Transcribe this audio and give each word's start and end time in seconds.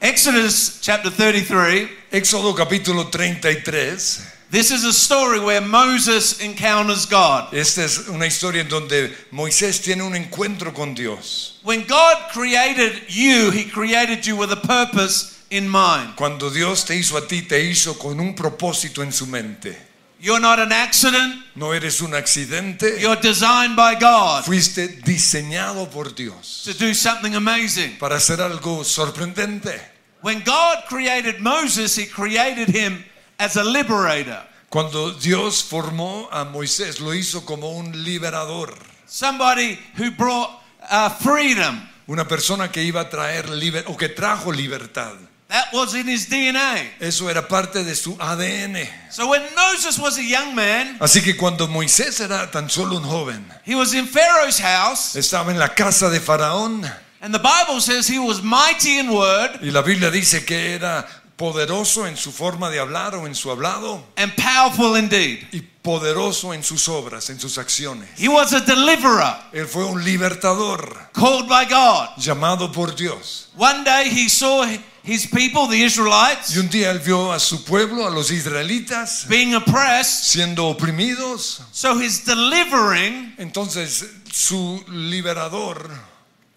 Exodus 0.00 0.80
chapter 0.80 1.10
33. 1.10 1.88
Éxodo 2.12 2.54
capítulo 2.54 3.10
33. 3.10 4.34
This 4.50 4.70
is 4.70 4.84
a 4.84 4.92
story 4.92 5.40
where 5.40 5.60
Moses 5.60 6.40
encounters 6.40 7.04
God. 7.04 7.52
Esta 7.52 7.82
es 7.82 8.08
una 8.08 8.26
historia 8.26 8.62
en 8.62 8.68
donde 8.68 9.12
Moisés 9.32 9.82
tiene 9.82 10.02
un 10.02 10.14
encuentro 10.14 10.72
con 10.72 10.94
Dios. 10.94 11.58
When 11.64 11.84
God 11.86 12.16
created 12.32 13.08
you, 13.08 13.50
He 13.50 13.64
created 13.64 14.24
you 14.24 14.36
with 14.36 14.52
a 14.52 14.56
purpose 14.56 15.36
in 15.50 15.68
mind. 15.68 16.14
Cuando 16.16 16.48
Dios 16.48 16.84
te 16.84 16.94
hizo 16.94 17.16
a 17.18 17.26
ti, 17.26 17.42
te 17.42 17.60
hizo 17.60 17.98
con 17.98 18.20
un 18.20 18.34
propósito 18.34 19.02
en 19.02 19.12
su 19.12 19.26
mente. 19.26 19.87
You're 20.20 20.40
not 20.40 20.58
an 20.58 20.72
accident, 20.72 21.44
No 21.54 21.72
eres 21.72 22.00
un 22.02 22.12
accidente. 22.14 23.00
you're 23.00 23.20
designed 23.20 23.76
by 23.76 23.94
God 23.94 24.44
Fuiste 24.44 24.88
diseñado 25.04 25.88
por 25.90 26.12
Dios 26.14 26.62
to 26.64 26.72
do 26.74 26.92
something 26.92 27.34
amazing. 27.36 27.98
para 27.98 28.16
hacer 28.16 28.40
algo 28.40 28.82
sorprendente. 28.84 29.80
When 30.22 30.42
God 30.44 30.84
created 30.88 31.38
Moses, 31.40 31.96
He 31.96 32.06
created 32.08 32.68
him 32.68 33.04
as 33.38 33.56
a 33.56 33.62
liberator, 33.62 34.42
Cuando 34.70 35.12
Dios 35.12 35.62
formó 35.62 36.28
a 36.32 36.44
Moisés, 36.44 36.98
lo 37.00 37.14
hizo 37.14 37.44
como 37.46 37.70
un 37.78 38.04
liberador, 38.04 38.74
somebody 39.06 39.78
who 39.96 40.10
brought 40.10 40.50
uh, 40.90 41.08
freedom. 41.10 41.88
una 42.08 42.26
persona 42.26 42.72
que 42.72 42.82
iba 42.82 43.02
a 43.02 43.08
traer 43.08 43.48
liber 43.50 43.84
o 43.86 43.96
que 43.96 44.08
trajo 44.08 44.50
libertad. 44.50 45.14
That 45.48 45.72
was 45.72 45.94
in 45.94 46.06
his 46.06 46.28
DNA. 46.28 46.96
Eso 47.00 47.28
era 47.30 47.48
parte 47.48 47.82
de 47.82 47.94
su 47.94 48.14
ADN. 48.20 48.86
So 49.10 49.28
when 49.30 49.42
Moses 49.56 49.98
was 49.98 50.18
a 50.18 50.22
young 50.22 50.54
man, 50.54 50.98
Así 51.00 51.22
que 51.22 51.36
cuando 51.38 51.66
Moisés 51.68 52.20
era 52.20 52.50
tan 52.50 52.68
solo 52.68 52.96
un 52.98 53.02
joven, 53.04 53.46
he 53.64 53.74
was 53.74 53.94
in 53.94 54.06
Pharaoh's 54.06 54.58
house, 54.60 55.16
estaba 55.16 55.50
en 55.50 55.58
la 55.58 55.68
casa 55.74 56.10
de 56.10 56.20
Faraón 56.20 56.84
and 57.22 57.32
the 57.34 57.38
Bible 57.40 57.80
says 57.80 58.06
he 58.06 58.18
was 58.18 58.42
mighty 58.42 58.98
in 58.98 59.10
word 59.10 59.58
y 59.62 59.70
la 59.70 59.80
Biblia 59.80 60.10
dice 60.10 60.44
que 60.44 60.74
era 60.74 61.06
poderoso 61.36 62.06
en 62.06 62.16
su 62.18 62.30
forma 62.30 62.68
de 62.68 62.78
hablar 62.78 63.14
o 63.14 63.26
en 63.26 63.34
su 63.34 63.50
hablado 63.50 64.02
and 64.18 64.32
powerful 64.36 64.96
indeed. 64.98 65.46
y 65.52 65.62
poderoso 65.82 66.52
en 66.52 66.62
sus 66.62 66.88
obras, 66.90 67.30
en 67.30 67.40
sus 67.40 67.56
acciones. 67.56 68.06
He 68.18 68.28
was 68.28 68.52
a 68.52 68.60
deliverer 68.60 69.34
Él 69.54 69.66
fue 69.66 69.86
un 69.86 70.04
libertador 70.04 71.10
called 71.14 71.48
by 71.48 71.64
God. 71.64 72.10
llamado 72.18 72.70
por 72.70 72.94
Dios. 72.94 73.48
One 73.56 73.82
day 73.82 74.10
he 74.10 74.28
saw 74.28 74.64
his 75.08 75.26
people, 75.26 75.66
the 75.68 75.82
Israelites, 75.82 76.54
Y 76.54 76.58
un 76.58 76.68
día 76.68 76.90
él 76.90 76.98
vio 76.98 77.32
a 77.32 77.38
su 77.40 77.64
pueblo, 77.64 78.06
a 78.06 78.10
los 78.10 78.30
israelitas, 78.30 79.26
being 79.28 79.54
oppressed. 79.54 80.24
siendo 80.24 80.66
oprimidos. 80.66 81.62
So 81.72 81.98
his 81.98 82.24
delivering 82.26 83.34
Entonces 83.38 84.04
su 84.30 84.84
liberador 84.88 85.90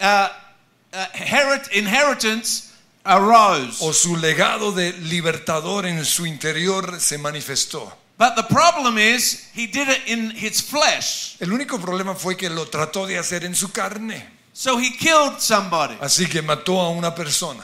uh, 0.01 0.03
uh, 0.03 0.97
herit- 1.13 1.71
inheritance 1.73 2.69
arose. 3.03 3.77
o 3.79 3.93
su 3.93 4.15
legado 4.17 4.71
de 4.71 4.93
libertador 4.93 5.85
en 5.85 6.03
su 6.05 6.25
interior 6.25 6.99
se 6.99 7.17
manifestó. 7.17 7.91
But 8.17 8.35
the 8.35 8.43
problem 8.43 8.97
is 8.99 9.47
he 9.55 9.65
did 9.65 9.87
it 9.89 10.07
in 10.07 10.31
his 10.35 10.61
flesh. 10.61 11.37
El 11.39 11.51
único 11.53 11.79
problema 11.79 12.13
fue 12.13 12.35
que 12.37 12.49
lo 12.49 12.67
trató 12.67 13.07
de 13.07 13.17
hacer 13.17 13.43
en 13.45 13.55
su 13.55 13.69
carne. 13.71 14.23
So 14.53 14.77
he 14.77 14.91
killed 14.97 15.39
somebody. 15.39 15.95
Así 16.01 16.27
que 16.27 16.41
mató 16.43 16.79
a 16.81 16.89
una 16.89 17.15
persona. 17.15 17.63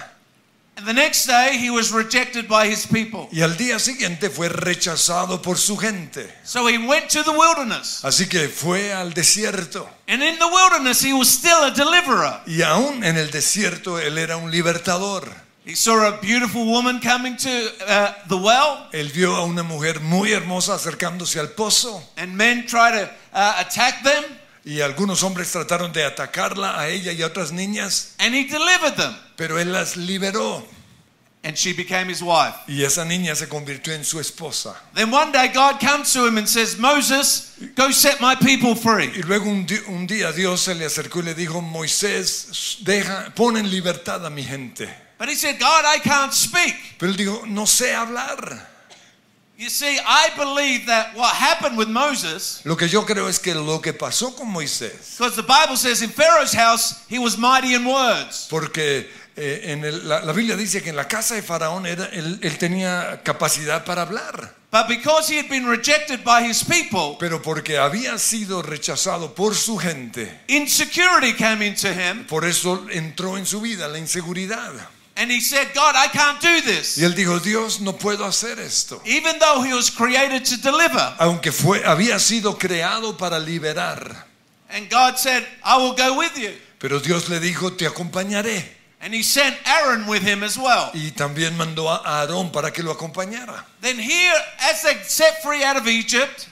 And 0.77 0.85
the 0.85 0.93
next 0.93 1.25
day 1.25 1.57
he 1.57 1.71
was 1.71 1.91
rejected 1.91 2.47
by 2.47 2.67
his 2.67 2.85
people. 2.85 3.27
Y 3.31 3.41
al 3.41 3.57
día 3.57 3.79
siguiente 3.79 4.29
fue 4.29 4.47
rechazado 4.47 5.41
por 5.41 5.57
su 5.57 5.75
gente. 5.75 6.31
So 6.43 6.67
he 6.67 6.77
went 6.77 7.09
to 7.09 7.23
the 7.23 7.31
wilderness. 7.31 8.01
Así 8.03 8.29
que 8.29 8.47
fue 8.47 8.93
al 8.93 9.11
desierto. 9.13 9.89
And 10.07 10.21
in 10.21 10.37
the 10.37 10.45
wilderness 10.47 11.01
he 11.03 11.13
was 11.13 11.29
still 11.29 11.63
a 11.63 11.71
deliverer. 11.71 12.41
Y 12.45 12.61
aún 12.61 13.03
en 13.03 13.17
el 13.17 13.31
desierto 13.31 13.97
él 13.99 14.19
era 14.19 14.37
un 14.37 14.51
libertador. 14.51 15.27
He 15.65 15.75
saw 15.75 16.05
a 16.07 16.21
beautiful 16.21 16.65
woman 16.65 16.99
coming 17.01 17.35
to 17.37 17.49
uh, 17.49 18.13
the 18.29 18.37
well, 18.37 18.87
Él 18.93 19.09
vio 19.11 19.35
a 19.35 19.43
una 19.43 19.63
mujer 19.63 19.99
muy 19.99 20.31
hermosa 20.31 20.75
acercándose 20.75 21.39
al 21.39 21.49
pozo. 21.49 22.01
and 22.17 22.35
men 22.37 22.65
try 22.67 22.91
to 22.91 23.09
uh, 23.33 23.53
attack 23.57 24.01
them, 24.03 24.23
Y 24.63 24.79
algunos 24.81 25.23
hombres 25.23 25.51
trataron 25.51 25.91
de 25.91 26.03
atacarla 26.05 26.79
a 26.79 26.87
ella 26.87 27.11
y 27.13 27.21
a 27.21 27.25
otras 27.25 27.51
niñas. 27.51 28.13
and 28.19 28.33
he 28.35 28.45
delivered 28.45 28.95
them. 28.95 29.13
Pero 29.35 29.59
él 29.59 29.73
las 29.73 29.97
liberó. 29.97 30.65
And 31.47 31.57
she 31.57 31.71
became 31.71 32.09
his 32.09 32.21
wife. 32.21 32.55
Y 32.67 32.83
esa 32.83 33.05
niña 33.05 33.33
se 33.35 33.47
convirtió 33.47 33.93
en 33.93 34.03
su 34.03 34.19
esposa. 34.19 34.75
Then 34.93 35.09
one 35.11 35.31
day 35.31 35.47
God 35.47 35.79
comes 35.79 36.11
to 36.11 36.27
him 36.27 36.37
and 36.37 36.47
says, 36.47 36.77
Moses, 36.77 37.57
go 37.75 37.89
set 37.89 38.19
my 38.19 38.35
people 38.35 38.75
free. 38.75 39.07
Y 39.15 39.21
luego 39.21 39.45
un, 39.49 39.65
un 39.87 40.05
día 40.07 40.33
Dios 40.33 40.61
se 40.61 40.73
le 40.75 40.85
acercó 40.85 41.19
y 41.19 41.23
le 41.23 41.33
dijo, 41.35 41.61
Moisés, 41.61 42.79
deja, 42.83 43.31
pon 43.33 43.55
en 43.55 43.69
libertad 43.69 44.25
a 44.25 44.29
mi 44.29 44.43
gente. 44.43 44.89
But 45.17 45.29
he 45.29 45.35
said, 45.35 45.57
God, 45.57 45.85
I 45.85 45.99
can't 45.99 46.33
speak. 46.33 46.75
Pero 46.99 47.11
él 47.13 47.17
dijo, 47.17 47.45
no 47.47 47.63
sé 47.65 47.93
hablar. 47.95 48.67
You 49.57 49.69
see, 49.69 49.97
I 50.05 50.29
believe 50.37 50.85
that 50.85 51.15
what 51.15 51.33
happened 51.33 51.77
with 51.79 51.87
Moses, 51.87 52.61
Lo 52.63 52.75
que 52.75 52.87
yo 52.87 53.01
creo 53.05 53.27
es 53.27 53.39
que 53.39 53.55
lo 53.55 53.79
que 53.79 53.91
pasó 53.91 54.35
con 54.35 54.53
Moisés, 54.53 55.17
because 55.17 55.35
the 55.35 55.41
Bible 55.41 55.75
says 55.77 56.03
in 56.03 56.09
Pharaoh's 56.09 56.53
house, 56.53 57.03
he 57.09 57.17
was 57.17 57.39
mighty 57.39 57.73
in 57.73 57.83
words. 57.83 58.47
porque 58.51 59.07
eh, 59.37 59.61
en 59.71 59.85
el- 59.85 60.07
la, 60.07 60.21
la 60.21 60.33
Biblia 60.33 60.55
dice 60.57 60.81
que 60.83 60.89
en 60.89 60.95
la 60.95 61.07
casa 61.07 61.35
de 61.35 61.41
Faraón 61.41 61.85
era, 61.85 62.05
él, 62.11 62.39
él 62.41 62.57
tenía 62.57 63.21
capacidad 63.23 63.85
para 63.85 64.01
hablar, 64.01 64.55
But 64.69 64.87
because 64.89 65.29
he 65.29 65.37
had 65.39 65.47
been 65.47 65.65
rejected 65.65 66.23
by 66.25 66.43
his 66.43 66.61
people, 66.63 67.15
pero 67.19 67.41
porque 67.41 67.77
había 67.77 68.17
sido 68.17 68.61
rechazado 68.61 69.33
por 69.33 69.55
su 69.55 69.77
gente, 69.77 70.41
insecurity 70.47 71.33
came 71.35 71.65
into 71.65 71.87
him. 71.87 72.25
por 72.27 72.43
eso 72.45 72.85
entró 72.91 73.37
en 73.37 73.45
su 73.45 73.61
vida 73.61 73.87
la 73.87 73.97
inseguridad. 73.97 74.73
And 75.15 75.31
he 75.31 75.39
said, 75.41 75.69
God, 75.73 75.95
I 75.95 76.09
can't 76.09 76.39
do 76.41 76.61
this. 76.61 76.97
Y 76.97 77.03
él 77.03 77.15
dijo, 77.15 77.39
Dios, 77.39 77.79
no 77.81 77.93
puedo 77.97 78.23
hacer 78.25 78.59
esto. 78.59 79.01
Even 79.05 79.39
though 79.39 79.63
he 79.63 79.73
was 79.73 79.89
created 79.89 80.43
to 80.43 80.57
deliver. 80.57 81.15
Aunque 81.17 81.51
fue, 81.51 81.83
había 81.85 82.19
sido 82.19 82.57
creado 82.59 83.17
para 83.17 83.39
liberar. 83.39 84.27
And 84.69 84.89
God 84.91 85.17
said, 85.17 85.43
I 85.63 85.77
will 85.77 85.95
go 85.95 86.13
with 86.19 86.35
you. 86.37 86.51
Pero 86.77 86.99
Dios 86.99 87.29
le 87.29 87.39
dijo, 87.39 87.73
te 87.73 87.87
acompañaré. 87.87 88.76
And 88.99 89.13
he 89.13 89.21
sent 89.21 89.55
Aaron 89.67 90.07
with 90.07 90.23
him 90.23 90.43
as 90.43 90.57
well. 90.57 90.89
Y 90.93 91.11
también 91.11 91.55
mandó 91.55 91.89
a 91.89 92.01
Aarón 92.21 92.51
para 92.51 92.71
que 92.71 92.81
lo 92.83 92.91
acompañara. 92.91 93.63
Then 93.81 93.99
here, 93.99 94.33
as 94.59 94.81
they 94.81 94.95
set 95.03 95.41
free 95.43 95.63
out 95.63 95.77
of 95.77 95.87
Egypt, 95.87 96.47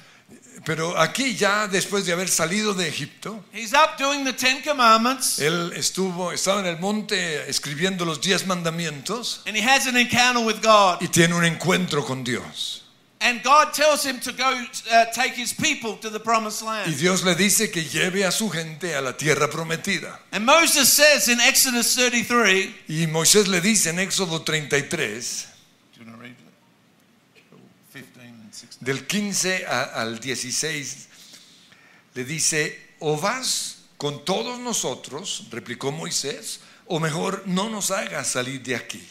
Pero 0.63 0.97
aquí 0.97 1.35
ya 1.35 1.67
después 1.67 2.05
de 2.05 2.13
haber 2.13 2.27
salido 2.27 2.73
de 2.73 2.87
Egipto, 2.87 3.43
he's 3.53 3.73
up 3.73 3.97
doing 3.99 4.23
the 4.23 4.33
Ten 4.33 4.61
Commandments. 4.63 5.37
él 5.39 5.71
estuvo, 5.75 6.31
estaba 6.31 6.59
en 6.61 6.65
el 6.67 6.79
monte 6.79 7.47
escribiendo 7.49 8.03
los 8.03 8.19
diez 8.19 8.47
mandamientos 8.47 9.41
And 9.45 9.55
he 9.55 9.61
has 9.61 9.85
an 9.85 9.95
encounter 9.95 10.43
with 10.43 10.61
God. 10.63 11.01
y 11.01 11.07
tiene 11.07 11.35
un 11.35 11.45
encuentro 11.45 12.03
con 12.05 12.23
Dios. 12.23 12.81
And 13.21 13.41
God 13.43 13.73
tells 13.73 14.03
him 14.05 14.19
to 14.19 14.33
go 14.33 14.43
uh, 14.91 15.05
take 15.13 15.33
his 15.35 15.53
people 15.53 15.95
to 15.97 16.09
the 16.09 16.19
promised 16.19 16.61
Y 16.61 16.67
land. 16.67 16.97
Dios 16.97 17.23
le 17.23 17.33
dice 17.33 17.71
que 17.71 17.81
lleve 17.83 18.25
a 18.25 18.31
su 18.31 18.49
gente 18.49 18.93
a 18.93 19.01
la 19.01 19.13
tierra 19.13 19.49
prometida. 19.49 20.19
And 20.31 20.45
Moses 20.45 20.91
says 20.91 21.27
in 21.29 21.39
Exodus 21.39 21.95
33, 21.95 22.75
Y 22.89 23.07
Moisés 23.07 23.47
le 23.47 23.61
dice 23.61 23.87
en 23.89 23.99
Éxodo 23.99 24.43
33, 24.43 25.47
Do 25.97 26.01
you 26.03 26.05
want 26.05 26.17
to 26.17 26.21
read 26.21 26.31
it? 26.31 26.37
15 27.93 28.19
and 28.21 28.53
16. 28.53 28.79
del 28.85 29.07
15 29.07 29.65
a- 29.65 30.01
al 30.01 30.19
16, 30.19 31.07
le 32.15 32.23
dice, 32.25 32.77
o 32.99 33.17
vas 33.17 33.77
con 33.97 34.23
todos 34.25 34.59
nosotros, 34.59 35.47
replicó 35.51 35.91
Moisés, 35.91 36.59
o 36.85 36.99
mejor 36.99 37.43
no 37.47 37.69
nos 37.69 37.91
hagas 37.91 38.27
salir 38.27 38.61
de 38.61 38.75
aquí. 38.75 39.01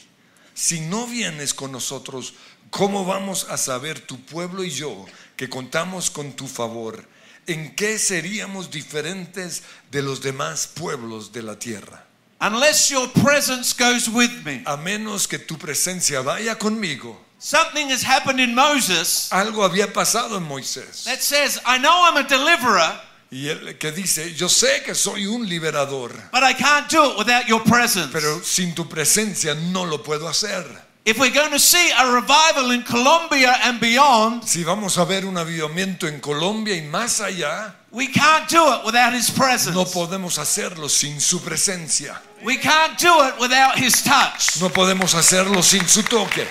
Si 0.54 0.80
no 0.80 1.06
vienes 1.06 1.52
con 1.54 1.72
nosotros, 1.72 2.34
¿cómo 2.74 3.04
vamos 3.04 3.46
a 3.50 3.56
saber 3.56 4.00
tu 4.00 4.18
pueblo 4.26 4.64
y 4.64 4.70
yo 4.70 5.06
que 5.36 5.48
contamos 5.48 6.10
con 6.10 6.32
tu 6.32 6.48
favor? 6.48 7.04
¿En 7.46 7.74
qué 7.76 7.98
seríamos 7.98 8.70
diferentes 8.70 9.62
de 9.92 10.02
los 10.02 10.20
demás 10.20 10.66
pueblos 10.66 11.30
de 11.30 11.42
la 11.42 11.56
tierra? 11.56 12.04
Unless 12.40 12.88
your 12.90 13.08
presence 13.12 13.72
goes 13.72 14.08
with 14.08 14.42
me. 14.44 14.62
A 14.66 14.76
menos 14.76 15.28
que 15.28 15.38
tu 15.38 15.56
presencia 15.56 16.20
vaya 16.20 16.56
conmigo. 16.58 17.16
Something 17.38 17.90
has 17.90 18.02
happened 18.02 18.40
in 18.40 18.54
Moses 18.54 19.28
Algo 19.30 19.64
había 19.64 19.92
pasado 19.92 20.36
en 20.38 20.42
Moisés. 20.44 21.04
that 21.04 21.20
says, 21.22 21.60
I 21.64 21.78
know 21.78 22.02
I'm 22.02 22.16
a 22.16 22.26
deliverer, 22.26 23.00
Y 23.30 23.48
él 23.48 23.78
que 23.78 23.92
dice, 23.92 24.34
yo 24.34 24.48
sé 24.48 24.82
que 24.84 24.94
soy 24.94 25.26
un 25.26 25.46
liberador, 25.48 26.10
but 26.32 26.42
I 26.42 26.54
can't 26.54 26.88
do 26.90 27.12
it 27.12 27.18
without 27.18 27.46
your 27.46 27.62
presence. 27.62 28.10
pero 28.12 28.42
sin 28.42 28.74
tu 28.74 28.88
presencia 28.88 29.54
no 29.54 29.84
lo 29.84 30.02
puedo 30.02 30.28
hacer. 30.28 30.64
If 31.06 31.18
we're 31.18 31.34
going 31.34 31.50
to 31.50 31.58
see 31.58 31.90
a 31.98 32.14
revival 32.14 32.70
in 32.70 32.82
Colombia 32.82 33.54
and 33.64 33.78
beyond, 33.78 34.42
Si 34.44 34.64
vamos 34.64 34.96
a 34.96 35.04
ver 35.04 35.26
un 35.26 35.36
avivamiento 35.36 36.08
en 36.08 36.18
Colombia 36.20 36.74
y 36.74 36.80
más 36.80 37.20
allá, 37.20 37.74
we 37.90 38.06
can't 38.06 38.48
do 38.48 38.72
it 38.72 38.84
without 38.86 39.12
his 39.12 39.30
presence. 39.30 39.74
no 39.76 39.84
podemos 39.84 40.38
hacerlo 40.38 40.88
sin 40.88 41.20
su 41.20 41.40
presencia. 41.40 42.18
We 42.42 42.56
can't 42.56 42.98
do 42.98 43.22
it 43.28 43.34
without 43.38 43.76
his 43.78 44.02
touch. 44.02 44.58
No 44.62 44.70
podemos 44.70 45.14
hacerlo 45.14 45.62
sin 45.62 45.86
su 45.86 46.02
toque. 46.04 46.46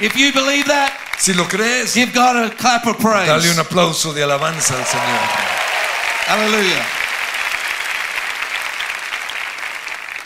If 0.00 0.14
you 0.16 0.32
believe 0.32 0.66
that, 0.66 0.92
Si 1.18 1.32
lo 1.32 1.44
crees, 1.48 1.94
give 1.94 2.12
God 2.12 2.36
a 2.36 2.50
clap 2.54 2.86
of 2.86 2.98
praise. 2.98 3.26
dale 3.26 3.50
un 3.50 3.58
aplauso 3.58 4.12
de 4.12 4.22
alabanza 4.22 4.76
al 4.76 4.84
Señor. 4.84 5.20
Hallelujah. 6.28 6.84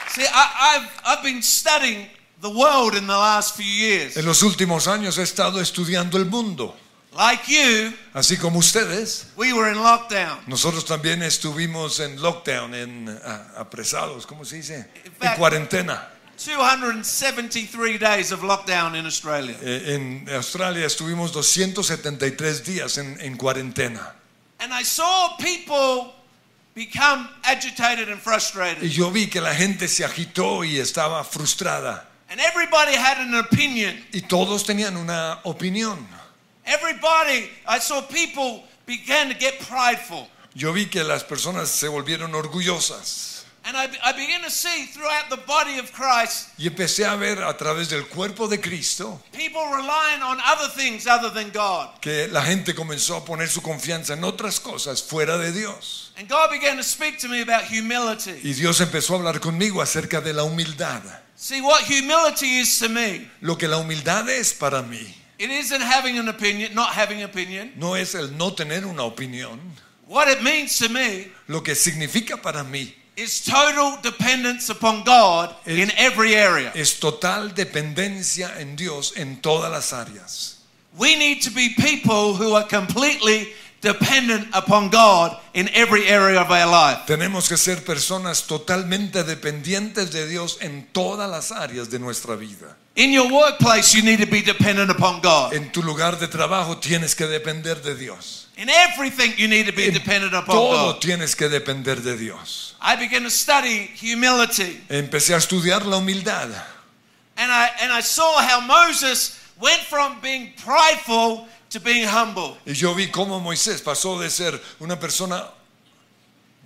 See, 0.09 0.25
I, 0.27 0.77
I've, 0.77 1.01
I've 1.07 1.23
been 1.23 1.41
studying 1.41 2.07
the 2.41 2.49
world 2.49 2.95
in 2.95 3.07
the 3.07 3.17
last 3.17 3.57
few 3.57 3.65
years. 3.67 4.17
En 4.17 4.25
los 4.25 4.43
últimos 4.43 4.87
años 4.87 5.19
he 5.19 5.23
estado 5.23 5.61
estudiando 5.61 6.17
el 6.19 6.27
mundo. 6.27 6.75
Like 7.17 7.49
you, 7.49 7.93
Así 8.15 8.37
como 8.37 8.61
ustedes, 8.61 9.27
we 9.37 9.53
were 9.53 9.69
in 9.71 9.79
lockdown. 9.83 10.39
nosotros 10.47 10.85
también 10.85 11.23
estuvimos 11.25 11.99
en 11.99 12.21
lockdown, 12.23 12.73
en 12.75 13.21
ah, 13.25 13.47
apresados, 13.59 14.27
¿cómo 14.27 14.45
se 14.45 14.57
dice? 14.57 14.89
En 15.05 15.13
fact- 15.19 15.37
cuarentena. 15.37 16.09
273 16.39 17.99
days 17.99 18.33
of 18.33 18.43
lockdown 18.43 18.95
in 18.95 19.05
Australia. 19.05 19.57
Eh, 19.61 19.95
En 19.95 20.29
Australia 20.35 20.87
estuvimos 20.87 21.33
273 21.33 22.65
días 22.65 22.97
en, 22.99 23.19
en 23.21 23.37
cuarentena. 23.37 24.15
And 24.59 24.73
I 24.73 24.83
saw 24.85 25.37
people 25.39 26.15
become 26.75 27.29
agitated 27.45 28.09
and 28.09 28.19
Y 28.19 28.23
frustrated. 28.23 28.83
yo 28.89 29.11
vi 29.11 29.27
que 29.29 29.41
la 29.41 29.55
gente 29.55 29.89
se 29.89 30.05
agitó 30.05 30.65
y 30.65 30.79
estaba 30.79 31.25
frustrada. 31.25 32.09
And 32.31 32.41
everybody 32.41 32.95
had 32.95 33.19
an 33.19 33.35
opinion. 33.35 33.97
Y 34.13 34.21
todos 34.21 34.65
tenían 34.65 34.97
una 34.97 35.41
opinión. 35.45 36.07
Everybody, 36.65 37.51
I 37.67 37.79
saw 37.81 38.03
people 38.03 38.63
began 38.87 39.29
to 39.29 39.35
get 39.35 39.59
prideful. 39.61 40.29
Yo 40.55 40.73
vi 40.73 40.87
que 40.87 41.03
las 41.03 41.25
personas 41.25 41.69
se 41.69 41.89
volvieron 41.89 42.35
orgullosas. 42.35 43.45
And 43.65 43.77
I, 43.77 43.89
I 44.03 44.13
began 44.13 44.43
to 44.43 44.51
see 44.51 44.87
throughout 44.87 45.29
the 45.29 45.37
body 45.37 45.79
of 45.79 45.93
Christ 45.93 46.49
Y 46.57 46.67
empecé 46.67 47.05
a 47.05 47.15
ver 47.17 47.43
a 47.43 47.55
través 47.59 47.91
del 47.91 48.07
cuerpo 48.09 48.49
de 48.49 48.59
Cristo 48.59 49.21
people 49.33 49.61
relying 49.77 50.23
on 50.23 50.39
other 50.41 50.71
things 50.75 51.07
other 51.07 51.29
than 51.31 51.51
God. 51.53 52.01
que 52.01 52.27
la 52.29 52.43
gente 52.43 52.75
comenzó 52.75 53.17
a 53.17 53.25
poner 53.25 53.51
su 53.51 53.61
confianza 53.61 54.15
en 54.15 54.25
otras 54.25 54.61
cosas 54.61 55.03
fuera 55.03 55.37
de 55.37 55.53
Dios. 55.53 56.13
And 56.17 56.27
God 56.27 56.51
began 56.51 56.79
to 56.79 56.83
speak 56.83 57.19
to 57.21 57.29
me 57.29 57.43
about 57.43 57.65
humility. 57.65 58.41
Y 58.43 58.55
Dios 58.55 58.81
empezó 58.81 59.15
a 59.15 59.19
hablar 59.19 59.41
conmigo 59.41 59.83
acerca 59.83 60.23
de 60.23 60.33
la 60.33 60.43
humildad. 60.45 61.03
See, 61.43 61.63
what 61.63 61.85
humility 61.85 62.59
is 62.59 62.79
to 62.81 62.89
me, 62.91 63.27
Lo 63.41 63.57
que 63.57 63.67
la 63.67 63.79
humildad 63.79 64.29
es 64.29 64.53
para 64.53 64.83
mí 64.83 65.15
it 65.39 65.51
isn't 65.51 65.81
having 65.81 66.19
an 66.19 66.29
opinion, 66.29 66.75
not 66.75 66.93
having 66.93 67.23
opinion. 67.23 67.73
no 67.77 67.95
es 67.95 68.15
el 68.15 68.29
no 68.37 68.51
tener 68.53 68.85
una 68.85 69.05
opinión. 69.05 69.59
What 70.07 70.29
it 70.29 70.43
means 70.43 70.77
to 70.79 70.91
me 70.91 71.29
Lo 71.49 71.63
que 71.63 71.75
significa 71.75 72.37
para 72.43 72.63
mí 72.63 72.93
is 73.17 73.41
total 73.43 73.99
dependence 74.03 74.69
upon 74.69 75.03
God 75.03 75.55
Es- 75.65 75.79
in 75.79 75.91
every 75.97 76.35
area. 76.35 76.73
es 76.75 77.01
total 77.01 77.55
dependencia 77.55 78.59
en 78.61 78.77
Dios 78.77 79.15
en 79.17 79.41
todas 79.41 79.71
las 79.71 79.93
áreas. 79.95 80.57
We 80.99 81.17
need 81.17 81.41
to 81.45 81.51
be 81.51 81.71
people 81.79 82.35
who 82.35 82.55
are 82.55 82.67
completely 82.69 83.55
dependent 83.81 84.49
upon 84.53 84.91
God 84.91 85.37
in 85.55 85.69
every 85.75 86.07
area 86.09 86.41
of 86.41 86.51
our 86.51 86.67
life. 86.67 87.07
Tenemos 87.07 87.49
que 87.49 87.57
ser 87.57 87.85
personas 87.85 88.47
totalmente 88.47 89.25
dependientes 89.25 90.11
de 90.13 90.27
Dios 90.29 90.59
en 90.61 90.89
todas 90.93 91.31
las 91.31 91.51
áreas 91.51 91.91
de 91.91 91.99
nuestra 91.99 92.37
vida. 92.37 92.77
In 92.97 93.13
your 93.13 93.31
workplace, 93.33 93.95
you 93.95 94.03
need 94.03 94.19
to 94.21 94.27
be 94.27 94.43
dependent 94.43 94.91
upon 94.91 95.21
God. 95.23 95.55
En 95.55 95.71
tu 95.73 95.83
lugar 95.83 96.19
de 96.19 96.27
trabajo 96.29 96.79
tienes 96.79 97.15
que 97.15 97.27
depender 97.27 97.77
de 97.83 97.95
Dios. 97.95 98.49
In 98.57 98.69
everything, 98.69 99.33
you 99.39 99.49
need 99.49 99.67
to 99.67 99.73
be 99.73 99.87
En 99.87 99.95
dependent 99.95 100.35
upon 100.35 100.55
todo 100.55 100.93
God. 100.93 101.01
tienes 101.01 101.35
que 101.35 101.49
depender 101.49 102.03
de 102.03 102.17
Dios. 102.17 102.75
I 102.83 102.97
began 102.97 103.23
to 103.23 103.31
study 103.31 103.91
humility, 104.01 104.81
Empecé 104.91 105.35
a 105.35 105.39
estudiar 105.39 105.87
la 105.87 105.97
humildad 105.99 106.51
and 107.37 107.51
I 107.51 107.71
and 107.81 107.91
I 107.93 108.03
saw 108.03 108.43
how 108.43 108.61
Moses 108.61 109.39
went 109.59 109.81
from 109.89 110.21
being 110.21 110.53
prideful 110.63 111.47
to 111.71 111.81
being 111.81 112.07
humble. 112.07 112.57
y 112.67 112.75
yo 112.75 112.95
vi 112.95 113.11
cómo 113.11 113.41
Moisés 113.41 113.81
pasó 113.83 114.19
de 114.19 114.29
ser 114.31 114.61
una 114.81 114.99
persona 114.99 115.51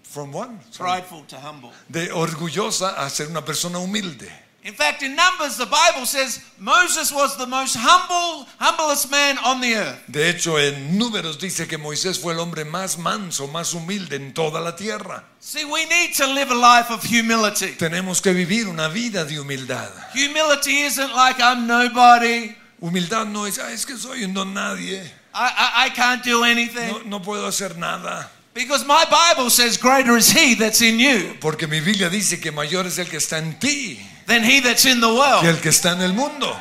from? 0.03 0.33
Sorry. 0.71 1.01
Prideful 1.01 1.25
to 1.27 1.37
humble. 1.37 1.73
de 1.89 2.11
orgullosa 2.13 2.95
a 2.97 3.11
ser 3.11 3.29
una 3.29 3.45
persona 3.45 3.79
humilde. 3.79 4.31
In 4.65 4.73
fact, 4.73 5.03
in 5.03 5.15
Numbers, 5.15 5.59
the 5.59 5.67
Bible 5.67 6.07
says 6.07 6.41
Moses 6.59 7.13
was 7.13 7.37
the 7.37 7.47
most 7.47 7.77
humble, 7.79 8.49
humblest 8.59 9.11
man 9.11 9.37
on 9.45 9.61
the 9.61 9.75
earth. 9.75 10.03
De 10.11 10.27
hecho, 10.27 10.57
en 10.57 10.99
Números 10.99 11.39
dice 11.39 11.69
que 11.69 11.77
Moisés 11.77 12.19
fue 12.19 12.33
el 12.33 12.41
hombre 12.41 12.65
más 12.65 12.97
manso, 12.97 13.47
más 13.47 13.75
humilde 13.75 14.17
en 14.17 14.33
toda 14.33 14.63
la 14.63 14.75
tierra. 14.75 15.23
See, 15.39 15.67
we 15.67 15.85
need 15.85 16.15
to 16.17 16.27
live 16.29 16.51
a 16.51 16.55
life 16.55 16.91
of 16.91 17.05
humility. 17.05 17.77
Tenemos 17.77 18.23
que 18.23 18.33
vivir 18.33 18.67
una 18.67 18.89
vida 18.89 19.27
de 19.27 19.39
humildad. 19.39 19.91
Humility 20.15 20.85
isn't 20.87 21.15
like 21.15 21.43
I'm 21.43 21.67
nobody. 21.67 22.57
Humildad 22.85 23.27
no 23.27 23.47
es, 23.47 23.59
"Ah, 23.59 23.73
es 23.73 23.87
que 23.87 23.97
soy 23.97 24.25
un 24.25 24.35
don 24.35 24.53
nadie, 24.53 25.03
I, 25.35 25.49
I, 25.49 25.87
I 25.87 25.91
can't 25.91 26.23
do 26.25 26.45
anything. 26.45 26.89
no, 26.89 27.19
no 27.19 27.23
puedo 27.23 27.47
hacer 27.47 27.77
nada. 27.79 28.31
Because 28.55 28.85
my 28.87 29.05
Bible 29.11 29.51
says, 29.51 29.77
Greater 29.79 30.17
is 30.17 30.31
He 30.31 30.55
that's 30.55 30.81
in 30.81 30.99
you 31.01 31.37
Porque 31.41 31.67
mi 31.67 31.81
Biblia 31.81 32.09
dice 32.09 32.39
que 32.41 32.53
mayor 32.53 32.87
es 32.87 32.99
el 32.99 33.07
que 33.09 33.17
está 33.19 33.39
en 33.39 33.59
ti 33.59 33.99
than 34.27 34.45
He 34.45 34.61
that's 34.61 34.85
in 34.85 35.01
the 35.01 35.09
que 35.09 35.13
world. 35.13 35.45
el 35.47 35.61
que 35.61 35.71
está 35.71 35.93
en 35.93 36.03
el 36.03 36.13
mundo. 36.13 36.55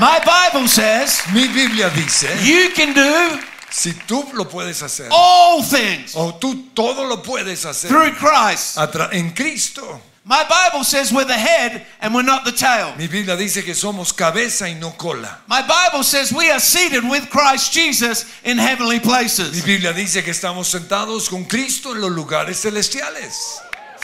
My 0.00 0.18
Bible 0.24 0.66
says, 0.68 1.20
Mi 1.32 1.46
Biblia 1.46 1.88
dice, 1.90 2.28
You 2.42 2.70
can 2.74 2.94
do 2.94 3.38
si 3.70 3.92
tú 3.92 4.28
lo 4.34 4.46
puedes 4.48 4.82
hacer, 4.82 5.08
all 5.12 5.62
things 5.62 6.12
o 6.16 6.34
tú 6.34 6.70
todo 6.74 7.04
lo 7.06 7.22
puedes 7.22 7.64
hacer 7.64 7.88
through 7.90 8.12
Christ. 8.16 8.76
a 8.78 8.90
tra- 8.90 9.10
en 9.12 9.30
Cristo. 9.32 10.00
My 10.24 10.44
Bible 10.44 10.84
says 10.84 11.12
we're 11.12 11.24
the 11.24 11.32
head 11.32 11.86
and 12.00 12.14
we're 12.14 12.22
not 12.22 12.44
the 12.44 12.52
tail. 12.52 12.94
Mi 12.98 13.06
Biblia 13.06 13.36
dice 13.36 13.64
que 13.64 13.74
somos 13.74 14.12
cabeza 14.12 14.68
y 14.68 14.74
no 14.74 14.90
cola. 14.90 15.38
My 15.48 15.62
Bible 15.62 16.04
says 16.04 16.30
we 16.30 16.50
are 16.50 16.60
seated 16.60 17.08
with 17.08 17.30
Christ 17.30 17.72
Jesus 17.72 18.26
in 18.44 18.58
heavenly 18.58 18.98
Mi 18.98 19.04
places. 19.04 19.64
Biblia 19.64 19.94
dice 19.94 20.22
que 20.22 20.32
estamos 20.32 20.68
sentados 20.68 21.30
con 21.30 21.44
Cristo 21.44 21.92
en 21.92 22.02
los 22.02 22.10
lugares 22.10 22.60
celestiales. 22.60 23.60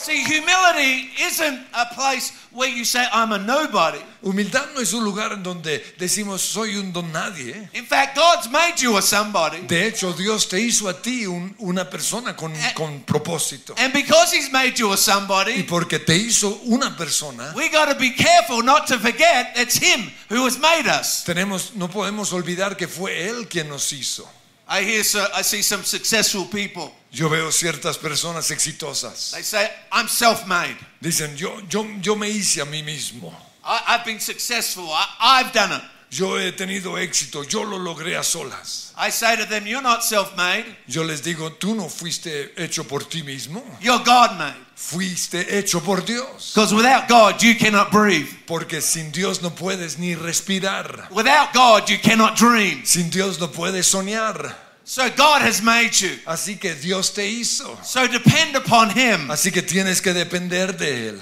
See, 0.06 0.22
humility 0.22 1.10
isn't 1.20 1.66
a 1.74 1.86
place 1.94 2.32
where 2.52 2.68
you 2.68 2.84
say, 2.84 3.04
I'm 3.12 3.32
a 3.32 3.38
nobody. 3.38 3.98
Humildad 4.22 4.72
no 4.74 4.80
es 4.80 4.92
un 4.92 5.04
lugar 5.04 5.32
en 5.32 5.42
donde 5.42 5.82
decimos 5.98 6.40
soy 6.42 6.76
un 6.76 6.92
don 6.92 7.10
nadie. 7.12 7.68
In 7.74 7.84
fact, 7.86 8.16
God's 8.16 8.48
made 8.48 8.80
you 8.80 8.96
a 8.96 9.02
somebody. 9.02 9.58
De 9.66 9.86
hecho, 9.88 10.12
Dios 10.12 10.48
te 10.48 10.60
hizo 10.60 10.88
a 10.88 10.94
ti 11.02 11.26
un- 11.26 11.54
una 11.58 11.90
persona 11.90 12.36
con, 12.36 12.52
con 12.74 13.00
propósito. 13.04 13.74
And 13.78 13.92
because 13.92 14.32
He's 14.32 14.50
made 14.52 14.78
you 14.78 14.92
a 14.92 14.96
Y 14.96 14.96
somebody, 14.96 15.62
porque 15.64 15.98
te 15.98 16.14
hizo 16.16 16.60
una 16.66 16.96
persona, 16.96 17.52
we 17.56 17.68
got 17.68 17.88
to 17.88 17.96
be 17.98 18.12
careful 18.14 18.62
not 18.62 18.86
to 18.86 18.98
forget 19.00 19.54
it's 19.56 19.76
Him 19.76 20.12
who 20.30 20.44
has 20.46 20.56
made 20.58 20.86
us. 20.86 21.24
tenemos, 21.24 21.74
no 21.74 21.88
podemos 21.88 22.32
olvidar 22.32 22.76
que 22.76 22.86
fue 22.86 23.28
Él 23.28 23.48
quien 23.48 23.68
nos 23.68 23.92
hizo. 23.92 24.24
I 24.68 24.82
hear, 24.82 25.04
so, 25.04 25.24
I 25.32 25.42
see 25.42 25.62
some 25.62 25.84
successful 25.84 26.44
people. 26.46 26.92
Yo 27.12 27.28
veo 27.28 27.50
ciertas 27.50 27.96
personas 27.98 28.50
exitosas. 28.50 29.32
They 29.32 29.42
say, 29.42 29.70
I'm 29.92 30.08
self-made. 30.08 30.76
Dicen, 31.00 31.36
yo, 31.36 31.60
yo, 31.70 31.84
yo 32.02 32.16
me 32.16 32.28
hice 32.28 32.60
a 32.60 32.66
mí 32.66 32.82
mismo. 32.82 33.32
I, 33.64 33.82
I've 33.88 34.04
been 34.04 34.20
successful. 34.20 34.88
I, 34.90 35.06
I've 35.20 35.52
done 35.52 35.72
it. 35.72 35.82
Yo 36.10 36.38
he 36.38 36.52
tenido 36.52 36.96
éxito, 36.98 37.42
yo 37.42 37.64
lo 37.64 37.78
logré 37.78 38.16
a 38.16 38.22
solas. 38.22 38.92
I 38.96 39.10
say 39.10 39.36
to 39.36 39.44
them, 39.44 39.66
you're 39.66 39.82
not 39.82 40.02
self-made. 40.04 40.64
Yo 40.86 41.02
les 41.02 41.20
digo, 41.22 41.50
tú 41.58 41.74
no 41.74 41.88
fuiste 41.88 42.52
hecho 42.56 42.84
por 42.84 43.00
ti 43.04 43.22
mismo, 43.22 43.62
You're 43.80 44.02
God-made. 44.04 44.54
fuiste 44.76 45.58
hecho 45.58 45.80
por 45.80 46.02
Dios. 46.04 46.52
Because 46.54 46.72
without 46.72 47.08
God, 47.08 47.42
you 47.42 47.54
cannot 47.56 47.90
breathe. 47.90 48.28
Porque 48.46 48.80
sin 48.80 49.10
Dios 49.10 49.42
no 49.42 49.50
puedes 49.50 49.98
ni 49.98 50.14
respirar. 50.14 51.10
Without 51.10 51.52
God, 51.52 51.90
you 51.90 51.98
cannot 51.98 52.36
dream. 52.36 52.84
Sin 52.84 53.10
Dios 53.10 53.40
no 53.40 53.48
puedes 53.48 53.86
soñar. 53.92 54.54
So 54.84 55.10
God 55.16 55.42
has 55.42 55.60
made 55.60 56.00
you. 56.00 56.16
Así 56.26 56.60
que 56.60 56.74
Dios 56.74 57.10
te 57.12 57.26
hizo. 57.28 57.76
So 57.82 58.06
depend 58.06 58.54
upon 58.54 58.90
Him. 58.90 59.28
Así 59.30 59.50
que 59.52 59.62
tienes 59.62 60.00
que 60.00 60.12
depender 60.14 60.76
de 60.78 61.08
Él. 61.10 61.20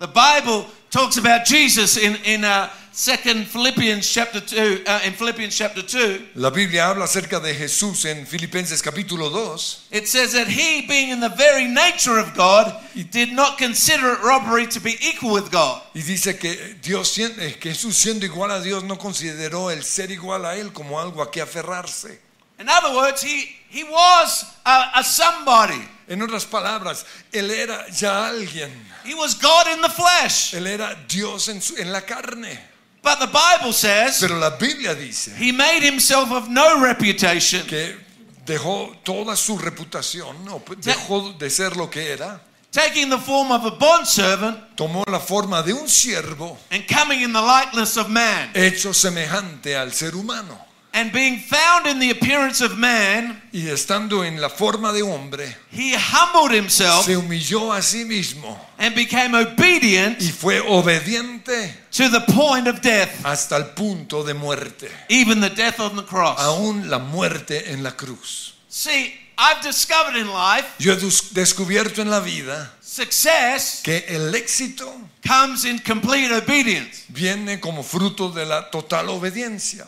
The 0.00 0.08
Bible 0.08 0.66
talks 0.90 1.16
about 1.18 1.46
Jesus 1.46 1.96
in 1.96 2.16
in 2.24 2.44
uh, 2.44 2.68
Second 2.96 3.48
Philippians 3.48 4.08
chapter 4.08 4.38
two. 4.40 4.80
Uh, 4.86 5.00
in 5.04 5.14
Philippians 5.14 5.52
chapter 5.56 5.82
two, 5.82 6.28
La 6.36 6.50
Biblia 6.50 6.86
habla 6.86 7.06
acerca 7.06 7.40
de 7.40 7.52
Jesús 7.52 8.04
en 8.04 8.24
Filipenses 8.24 8.80
capítulo 8.82 9.30
2. 9.32 9.88
it 9.90 10.06
says 10.06 10.32
that 10.32 10.46
He, 10.46 10.86
being 10.86 11.10
in 11.10 11.18
the 11.18 11.30
very 11.30 11.66
nature 11.66 12.20
of 12.20 12.32
God, 12.36 12.72
did 13.10 13.32
not 13.32 13.58
consider 13.58 14.12
it 14.12 14.20
robbery 14.22 14.68
to 14.68 14.78
be 14.80 14.96
equal 15.02 15.32
with 15.32 15.50
God. 15.50 15.82
Y 15.92 16.02
dice 16.02 16.38
que 16.38 16.76
Dios, 16.80 17.08
sien- 17.10 17.34
eh, 17.40 17.56
Jesús 17.60 17.96
siendo 17.96 18.26
igual 18.26 18.52
a 18.52 18.60
Dios 18.62 18.84
no 18.84 18.96
consideró 18.96 19.72
el 19.72 19.82
ser 19.82 20.12
igual 20.12 20.44
a 20.46 20.54
Él 20.54 20.72
como 20.72 21.00
algo 21.00 21.20
a 21.20 21.32
que 21.32 21.40
aferrarse. 21.42 22.20
In 22.60 22.68
other 22.68 22.94
words, 22.94 23.22
He 23.24 23.56
He 23.70 23.82
was 23.82 24.44
a, 24.64 25.00
a 25.00 25.02
somebody. 25.02 25.84
En 26.06 26.22
otras 26.22 26.44
palabras, 26.46 27.04
Él 27.32 27.50
era 27.50 27.88
ya 27.90 28.28
alguien. 28.28 28.70
He 29.04 29.14
was 29.16 29.34
God 29.34 29.66
in 29.74 29.82
the 29.82 29.88
flesh. 29.90 30.54
Él 30.54 30.68
era 30.68 30.94
Dios 31.08 31.48
en, 31.48 31.60
su- 31.60 31.74
en 31.76 31.90
la 31.90 32.02
carne. 32.02 32.72
But 33.04 33.18
the 33.18 33.26
Bible 33.26 33.72
says 33.74 34.18
Pero 34.18 34.38
la 34.38 34.50
Biblia 34.56 34.94
dice 34.94 35.32
He 35.38 35.52
made 35.52 35.82
Himself 35.86 36.30
of 36.32 36.48
no 36.48 36.80
reputation. 36.82 37.66
que 37.66 37.96
dejó 38.46 38.96
toda 39.04 39.36
su 39.36 39.58
reputación, 39.58 40.44
no, 40.44 40.62
dejó 40.78 41.32
de 41.38 41.50
ser 41.50 41.76
lo 41.76 41.88
que 41.90 42.12
era, 42.12 42.40
taking 42.70 43.08
the 43.10 43.18
form 43.18 43.50
of 43.52 43.64
a 43.64 43.70
bondservant 43.70 44.74
tomó 44.76 45.04
la 45.06 45.20
forma 45.20 45.62
de 45.62 45.72
un 45.72 45.88
siervo 45.88 46.58
and 46.70 46.84
coming 46.88 47.20
in 47.22 47.32
the 47.32 47.40
likeness 47.40 47.96
of 47.96 48.08
man. 48.08 48.50
hecho 48.54 48.92
semejante 48.92 49.76
al 49.76 49.92
ser 49.92 50.14
humano. 50.14 50.58
And 50.96 51.10
being 51.12 51.40
found 51.40 51.88
in 51.88 51.98
the 51.98 52.10
appearance 52.10 52.60
of 52.64 52.76
man, 52.78 53.42
y 53.52 53.66
estando 53.68 54.24
en 54.24 54.40
la 54.40 54.48
forma 54.48 54.92
de 54.92 55.02
hombre, 55.02 55.56
he 55.72 55.92
humbled 55.96 56.52
himself 56.56 57.04
se 57.04 57.16
humilló 57.16 57.72
a 57.72 57.82
sí 57.82 58.04
mismo 58.04 58.56
and 58.78 58.94
became 58.94 59.34
obedient 59.34 60.22
y 60.22 60.30
fue 60.30 60.60
obediente 60.60 61.74
to 61.90 62.08
the 62.08 62.20
point 62.32 62.68
of 62.68 62.80
death, 62.80 63.10
hasta 63.24 63.56
el 63.56 63.64
punto 63.74 64.22
de 64.22 64.34
muerte, 64.34 64.88
even 65.08 65.40
the 65.40 65.50
death 65.50 65.80
on 65.80 65.96
the 65.96 66.04
cross. 66.04 66.38
aún 66.38 66.88
la 66.88 66.98
muerte 67.00 67.72
en 67.72 67.82
la 67.82 67.90
cruz. 67.96 68.54
See, 68.68 69.12
I've 69.36 69.62
discovered 69.62 70.14
in 70.16 70.28
life 70.32 70.64
Yo 70.78 70.92
he 70.92 70.96
des- 71.00 71.34
descubierto 71.34 72.02
en 72.02 72.08
la 72.10 72.20
vida 72.20 72.70
success 72.80 73.80
que 73.82 74.04
el 74.08 74.32
éxito 74.34 74.88
comes 75.26 75.64
in 75.64 75.78
complete 75.80 76.30
obedience. 76.32 77.04
viene 77.08 77.58
como 77.58 77.82
fruto 77.82 78.30
de 78.30 78.46
la 78.46 78.70
total 78.70 79.08
obediencia. 79.08 79.86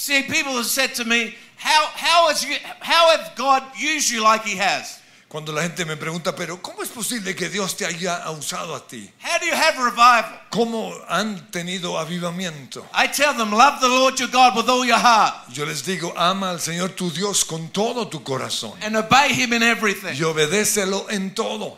See, 0.00 0.22
people 0.22 0.54
have 0.56 0.64
said 0.64 0.94
to 0.94 1.04
me, 1.04 1.34
how, 1.56 1.84
how, 1.92 2.28
has 2.28 2.42
you, 2.42 2.56
how 2.80 3.14
have 3.14 3.36
God 3.36 3.62
used 3.76 4.10
you 4.10 4.22
like 4.22 4.42
He 4.46 4.56
has? 4.56 4.98
Cuando 5.28 5.52
la 5.52 5.60
gente 5.60 5.84
me 5.84 5.94
pregunta, 5.96 6.34
pero 6.34 6.56
¿cómo 6.56 6.82
es 6.82 6.88
posible 6.88 7.36
que 7.36 7.50
Dios 7.50 7.76
te 7.76 7.84
haya 7.84 8.24
usado 8.30 8.74
a 8.74 8.80
ti? 8.80 9.12
How 9.18 9.38
do 9.38 9.44
you 9.44 9.52
have 9.52 9.76
revival? 9.76 10.40
¿Cómo 10.50 10.94
han 11.06 11.50
tenido 11.50 11.98
avivamiento? 11.98 12.82
I 12.94 13.08
tell 13.08 13.34
them, 13.34 13.50
love 13.52 13.78
the 13.82 13.88
Lord 13.88 14.18
your 14.18 14.30
God 14.30 14.56
with 14.56 14.70
all 14.70 14.86
your 14.86 14.96
heart 14.98 15.52
Yo 15.52 15.66
les 15.66 15.82
digo, 15.82 16.14
ama 16.16 16.48
al 16.48 16.60
Señor 16.60 16.96
tu 16.96 17.10
Dios 17.10 17.44
con 17.44 17.68
todo 17.68 18.08
tu 18.08 18.20
corazón 18.24 18.72
and 18.80 18.96
obey 18.96 19.34
Him 19.34 19.52
in 19.52 19.62
everything. 19.62 20.14
y 20.14 20.22
obedécelo 20.24 21.10
en 21.10 21.34
todo. 21.34 21.76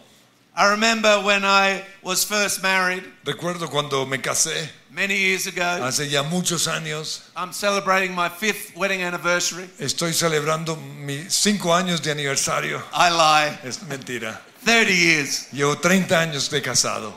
I 0.55 0.71
remember 0.71 1.21
when 1.25 1.45
I 1.45 1.83
was 2.05 2.25
first 2.25 2.63
married 2.63 3.03
Recuerdo 3.25 3.69
cuando 3.69 4.07
me 4.07 4.19
casé, 4.19 4.71
many 4.95 5.17
years 5.17 5.47
ago. 5.47 5.63
hace 5.83 6.09
ya 6.09 6.23
muchos 6.23 6.67
años, 6.69 7.23
I'm 7.37 7.53
celebrating 7.53 8.15
my 8.15 8.29
fifth 8.29 8.77
wedding 8.77 9.03
anniversary. 9.03 9.69
estoy 9.79 10.13
celebrando 10.13 10.77
mis 10.77 11.33
cinco 11.35 11.75
años 11.75 12.03
de 12.03 12.11
aniversario. 12.13 12.83
I 12.93 13.11
lie. 13.11 13.59
Es 13.65 13.83
mentira. 13.83 14.41
30 14.65 14.91
years. 14.93 15.47
Llevo 15.53 15.77
30 15.79 16.21
años 16.21 16.49
de 16.51 16.61
casado. 16.63 17.13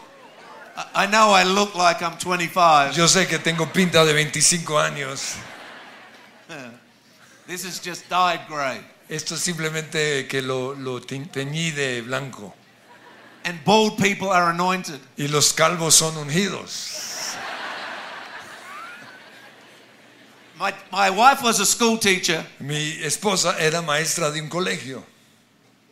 I- 0.95 1.05
know 1.07 1.31
I 1.33 1.43
look 1.43 1.75
like 1.75 2.01
I'm 2.03 2.17
25. 2.17 2.91
Yo 2.93 3.07
sé 3.07 3.27
que 3.27 3.37
tengo 3.39 3.65
pinta 3.71 4.03
de 4.03 4.13
25 4.13 4.79
años. 4.79 5.35
This 7.47 7.63
is 7.63 7.79
just 7.79 8.09
dyed 8.09 8.41
gray. 8.47 8.79
Esto 9.07 9.35
es 9.35 9.41
simplemente 9.41 10.27
que 10.27 10.41
lo, 10.41 10.73
lo 10.73 10.99
te- 10.99 11.19
teñí 11.31 11.71
de 11.71 12.01
blanco. 12.01 12.53
And 13.43 13.63
bald 13.63 13.97
people 13.99 14.31
are 14.31 14.49
anointed. 14.49 14.99
Y 15.17 15.27
los 15.27 15.53
calvos 15.53 15.93
son 15.93 16.17
ungidos. 16.17 17.11
My, 20.57 20.73
my 20.91 21.09
wife 21.09 21.43
was 21.43 21.59
a 21.59 21.65
school 21.65 21.97
teacher, 21.97 22.45
Mi 22.59 22.97
esposa 23.03 23.55
era 23.59 23.81
maestra 23.81 24.31
de 24.31 24.39
un 24.41 24.49
colegio, 24.49 25.03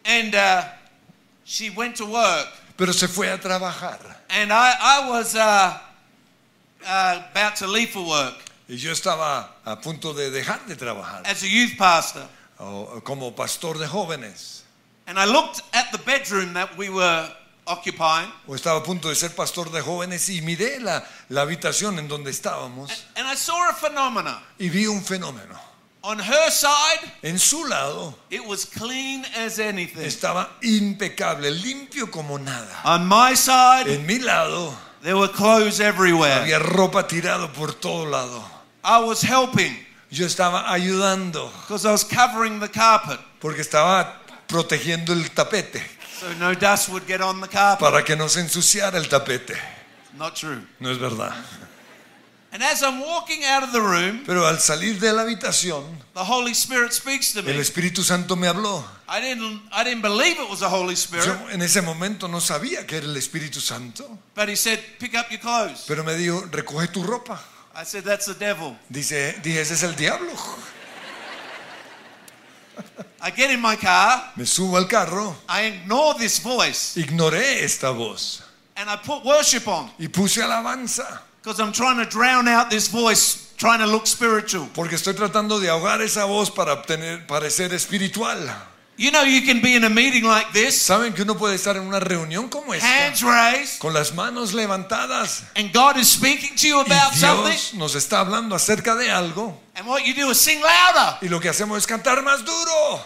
and 0.05 0.33
uh, 0.35 0.63
she 1.43 1.69
went 1.69 1.97
to 1.97 2.05
work. 2.05 2.47
pero 2.77 2.91
se 2.93 3.07
fue 3.07 3.27
a 3.29 3.37
trabajar. 3.37 3.99
And 4.29 4.51
I, 4.53 4.73
I 4.79 5.09
was 5.09 5.35
uh, 5.35 5.77
uh, 6.85 7.21
about 7.31 7.55
to 7.57 7.67
leave 7.67 7.89
for 7.89 8.07
work 8.07 8.35
Y 8.69 8.75
yo 8.77 8.91
estaba 8.91 9.49
a 9.65 9.75
punto 9.81 10.13
de 10.13 10.31
dejar 10.31 10.65
de 10.65 10.75
trabajar 10.75 11.21
as 11.25 11.43
a 11.43 11.47
youth 11.47 11.77
pastor. 11.77 12.25
o- 12.59 13.01
como 13.03 13.31
pastor 13.31 13.77
de 13.77 13.85
jóvenes. 13.87 14.61
And 15.07 15.19
I 15.19 15.25
looked 15.25 15.61
at 15.73 15.91
the 15.91 15.97
bedroom 15.99 16.53
that 16.53 16.77
we 16.77 16.89
were 16.89 17.29
occupying, 17.65 18.31
O 18.47 18.55
estaba 18.55 18.79
a 18.79 18.83
punto 18.83 19.09
de 19.09 19.15
ser 19.15 19.31
pastor 19.35 19.71
de 19.71 19.81
jóvenes 19.81 20.27
y 20.29 20.41
miré 20.41 20.79
la, 20.79 21.03
la 21.29 21.41
habitación 21.41 21.97
en 21.99 22.07
donde 22.07 22.31
estábamos 22.31 22.91
and 23.15 23.27
I 23.27 23.35
saw 23.35 23.69
a 23.69 23.73
phenomena. 23.73 24.41
y 24.59 24.69
vi 24.69 24.85
un 24.87 25.01
fenómeno. 25.03 25.59
On 26.05 26.19
her 26.19 26.51
side, 26.51 26.99
En 27.21 27.39
su 27.39 27.63
lado 27.65 28.13
it 28.29 28.43
was 28.45 28.65
clean 28.65 29.23
as 29.37 29.57
anything. 29.59 30.01
estaba 30.03 30.49
impecable, 30.61 31.49
limpio 31.51 32.11
como 32.11 32.37
nada. 32.37 32.81
On 32.83 33.07
my 33.07 33.35
side, 33.35 33.87
En 33.87 34.05
mi 34.05 34.19
lado 34.19 34.73
there 35.01 35.15
were 35.15 35.31
clothes 35.31 35.79
everywhere. 35.79 36.33
había 36.41 36.59
ropa 36.59 37.07
tirado 37.07 37.51
por 37.53 37.73
todo 37.73 38.05
lado. 38.05 38.43
I 38.83 38.99
was 38.99 39.21
helping 39.21 39.85
Yo 40.11 40.25
estaba 40.27 40.69
ayudando 40.71 41.49
because 41.61 41.85
I 41.87 41.91
was 41.91 42.03
covering 42.03 42.59
the 42.59 42.67
carpet 42.69 43.19
porque 43.39 43.61
estaba 43.61 44.19
protegiendo 44.47 45.11
el 45.13 45.31
tapete 45.31 45.81
so 46.19 46.33
no 46.39 46.53
dust 46.53 46.89
would 46.89 47.05
get 47.07 47.21
on 47.21 47.41
the 47.41 47.47
carpet. 47.47 47.79
para 47.79 48.03
que 48.03 48.15
no 48.15 48.27
se 48.27 48.41
ensuciara 48.41 48.97
el 48.97 49.07
tapete. 49.07 49.55
Not 50.15 50.35
true. 50.35 50.61
No 50.79 50.91
es 50.91 50.97
verdad. 50.97 51.33
And 52.51 52.61
as 52.61 52.83
I'm 52.83 52.99
walking 53.01 53.43
out 53.45 53.63
of 53.63 53.71
the 53.71 53.81
room, 53.81 54.21
Pero 54.27 54.45
al 54.45 54.59
salir 54.59 54.99
de 54.99 55.11
la 55.11 55.23
habitación, 55.23 55.85
the 56.13 56.23
Holy 56.23 56.51
Spirit 56.51 56.93
speaks 56.93 57.33
to 57.33 57.39
el 57.39 57.45
me. 57.45 57.57
Espíritu 57.59 58.03
Santo 58.03 58.35
me 58.35 58.47
habló. 58.47 58.85
I 59.09 59.19
didn't, 59.19 59.59
I 59.71 59.83
didn't 59.83 60.03
believe 60.03 60.39
it 60.39 60.47
was 60.47 60.59
the 60.59 60.69
Holy 60.69 60.93
Spirit, 60.95 61.25
Yo 61.25 61.49
en 61.49 61.63
ese 61.63 61.81
momento 61.81 62.27
no 62.27 62.39
sabía 62.39 62.85
que 62.85 62.97
era 62.97 63.07
el 63.07 63.17
Espíritu 63.17 63.59
Santo, 63.59 64.19
but 64.35 64.47
he 64.49 64.55
said, 64.55 64.79
Pick 64.99 65.15
up 65.15 65.31
your 65.31 65.39
clothes. 65.39 65.85
pero 65.87 66.03
me 66.03 66.13
dijo, 66.15 66.47
recoge 66.51 66.91
tu 66.91 67.01
ropa. 67.01 67.39
I 67.75 67.85
said, 67.85 68.03
That's 68.03 68.27
the 68.27 68.35
devil. 68.35 68.77
Dice, 68.87 69.35
dije, 69.41 69.61
ese 69.61 69.73
es 69.73 69.81
el 69.81 69.95
diablo. 69.95 70.31
I 73.21 73.31
get 73.31 73.51
in 73.51 73.61
my 73.61 73.75
car, 73.75 74.31
Me 74.35 74.43
subo 74.43 74.77
al 74.77 74.85
carro, 74.85 75.35
I 75.47 75.63
ignore 75.65 76.15
this 76.17 76.39
voice, 76.39 76.95
ignoré 76.97 77.63
esta 77.63 77.91
voz. 77.91 78.41
And 78.75 78.89
I 78.89 78.97
put 78.97 79.23
worship 79.23 79.67
on. 79.67 79.89
Y 79.99 80.07
puse 80.07 80.41
alabanza, 80.41 81.21
because 81.41 81.59
I'm 81.59 81.71
trying 81.71 82.03
to 82.03 82.05
drown 82.09 82.47
out 82.47 82.69
this 82.69 82.87
voice, 82.87 83.53
trying 83.57 83.79
to 83.79 83.87
look 83.87 84.07
spiritual. 84.07 84.67
porque 84.73 84.95
estoy 84.95 85.13
tratando 85.13 85.59
de 85.59 85.69
ahogar 85.69 86.01
esa 86.01 86.25
voz 86.25 86.49
para 86.49 86.73
obtener, 86.73 87.25
parecer 87.27 87.71
espiritual. 87.73 88.39
You 88.95 89.09
know, 89.11 89.23
you 89.23 89.41
can 89.41 89.59
be 89.59 89.75
in 89.75 89.83
a 89.85 89.89
meeting 89.89 90.23
like 90.23 90.53
this, 90.53 90.79
¿Saben 90.79 91.13
que 91.15 91.23
uno 91.23 91.35
puede 91.35 91.55
estar 91.55 91.75
en 91.75 91.81
una 91.87 91.99
reunión 91.99 92.47
como 92.47 92.73
esta? 92.75 92.85
hands 92.85 93.23
raised, 93.23 93.79
Con 93.79 93.91
las 93.93 94.13
manos 94.13 94.53
levantadas 94.53 95.43
and 95.55 95.73
God 95.73 95.97
is 95.97 96.09
speaking 96.09 96.55
to 96.55 96.67
you 96.67 96.77
y 96.77 96.81
about 96.85 97.13
something, 97.15 97.49
Dios 97.51 97.73
nos 97.73 97.95
está 97.95 98.19
hablando 98.19 98.55
acerca 98.55 98.95
de 98.95 99.09
algo 99.09 99.59
and 99.75 99.87
what 99.87 100.03
you 100.05 100.13
do 100.13 100.29
is 100.29 100.39
sing 100.39 100.61
louder. 100.61 101.17
y 101.23 101.27
lo 101.27 101.39
que 101.39 101.49
hacemos 101.49 101.79
es 101.79 101.87
cantar 101.87 102.21
más 102.23 102.45
duro. 102.45 103.01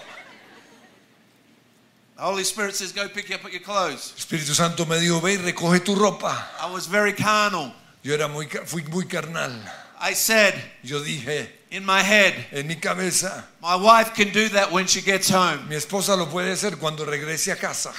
The 2.18 2.24
Holy 2.24 2.44
Spirit 2.44 2.76
says, 2.76 2.92
Go 2.92 3.08
pick 3.08 3.32
up 3.32 3.50
your 3.52 3.62
clothes. 3.62 4.12
El 4.16 4.20
Espíritu 4.20 4.56
Santo 4.56 4.86
me 4.86 5.00
dijo, 5.00 5.22
ve 5.22 5.34
y 5.34 5.38
recoge 5.38 5.80
tu 5.86 5.96
ropa. 5.96 6.50
I 6.60 6.70
was 6.72 6.88
very 6.88 7.14
carnal. 7.14 7.72
Yo 8.04 8.14
era 8.14 8.28
muy, 8.28 8.48
fui 8.66 8.84
muy 8.84 9.06
carnal. 9.06 9.52
I 10.00 10.14
said 10.14 10.54
Yo 10.84 11.00
dije 11.02 11.50
in 11.72 11.86
my 11.86 12.02
head, 12.02 12.34
en 12.52 12.68
mi 12.68 12.76
cabeza, 12.76 13.44
My 13.62 13.76
wife 13.76 14.14
can 14.14 14.32
do 14.32 14.48
that 14.50 14.72
when 14.72 14.88
she 14.88 15.02
gets 15.02 15.30
home. 15.30 15.68
mi 15.70 15.76
esposa 15.76 16.16
lo 16.18 16.26
puede 16.28 16.52
hacer 16.52 16.78
cuando 16.78 17.06
regrese 17.06 17.52
a 17.52 17.56
casa. 17.56 17.94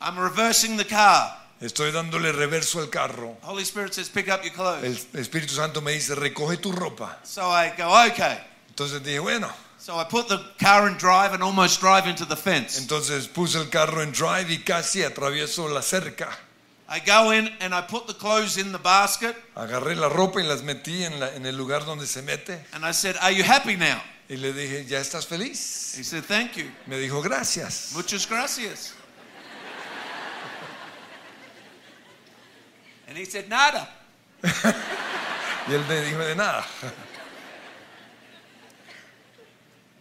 I'm 0.00 0.18
reversing 0.18 0.76
the 0.76 0.84
car. 0.84 1.36
Estoy 1.60 1.92
dándole 1.92 2.32
reverso 2.32 2.80
al 2.80 2.88
carro. 2.90 3.36
Holy 3.42 3.62
Spirit 3.64 3.94
says, 3.94 4.08
Pick 4.08 4.28
up 4.28 4.42
your 4.42 4.52
clothes. 4.52 5.06
El 5.14 5.20
Espíritu 5.20 5.50
Santo 5.50 5.80
me 5.80 5.92
dice, 5.92 6.14
recoge 6.16 6.60
tu 6.60 6.72
ropa. 6.72 7.18
So 7.24 7.42
I 7.48 7.72
go, 7.76 7.88
Okay. 8.10 8.36
Entonces 8.74 9.00
dije, 9.02 9.20
bueno, 9.20 9.48
So 9.78 9.96
I 9.96 10.04
put 10.04 10.28
the 10.28 10.38
car 10.58 10.88
in 10.88 10.96
drive 10.96 11.32
and 11.34 11.42
almost 11.42 11.80
drive 11.80 12.06
into 12.06 12.24
the 12.24 12.36
fence. 12.36 12.78
entonces 12.80 13.26
puse 13.28 13.56
el 13.56 13.66
carro 13.68 14.00
en 14.00 14.12
drive 14.12 14.50
y 14.50 14.58
casi 14.64 15.02
atravieso 15.04 15.68
la 15.68 15.82
cerca. 15.82 16.30
I 16.94 16.98
go 17.00 17.30
in 17.30 17.48
and 17.60 17.74
I 17.74 17.80
put 17.80 18.06
the 18.06 18.12
clothes 18.12 18.58
in 18.58 18.70
the 18.70 18.78
basket 18.78 19.34
Agarré 19.56 19.96
la 19.96 20.10
ropa 20.10 20.40
y 20.40 20.46
las 20.46 20.60
metí 20.62 21.02
en, 21.04 21.18
la- 21.18 21.34
en 21.34 21.46
el 21.46 21.56
lugar 21.56 21.86
donde 21.86 22.06
se 22.06 22.20
mete. 22.20 22.58
and 22.74 22.84
I 22.84 22.92
said, 22.92 23.16
Are 23.22 23.32
you 23.32 23.42
happy 23.44 23.76
now? 23.76 24.00
Y 24.28 24.36
le 24.36 24.52
dije, 24.52 24.84
¿ya 24.86 24.98
estás 25.00 25.26
feliz? 25.26 25.94
He 25.96 26.02
said, 26.02 26.24
Thank 26.24 26.56
you. 26.58 26.70
Me 26.86 26.96
dijo, 26.98 27.22
gracias. 27.22 27.92
Muchas 27.94 28.26
gracias. 28.26 28.92
And 33.08 33.16
he 33.16 33.24
said, 33.24 33.48
Nada. 33.48 33.88
Y 35.68 35.72
él 35.74 35.86
me 35.88 35.94
dijo, 36.02 36.18
de 36.18 36.34
nada. 36.34 36.64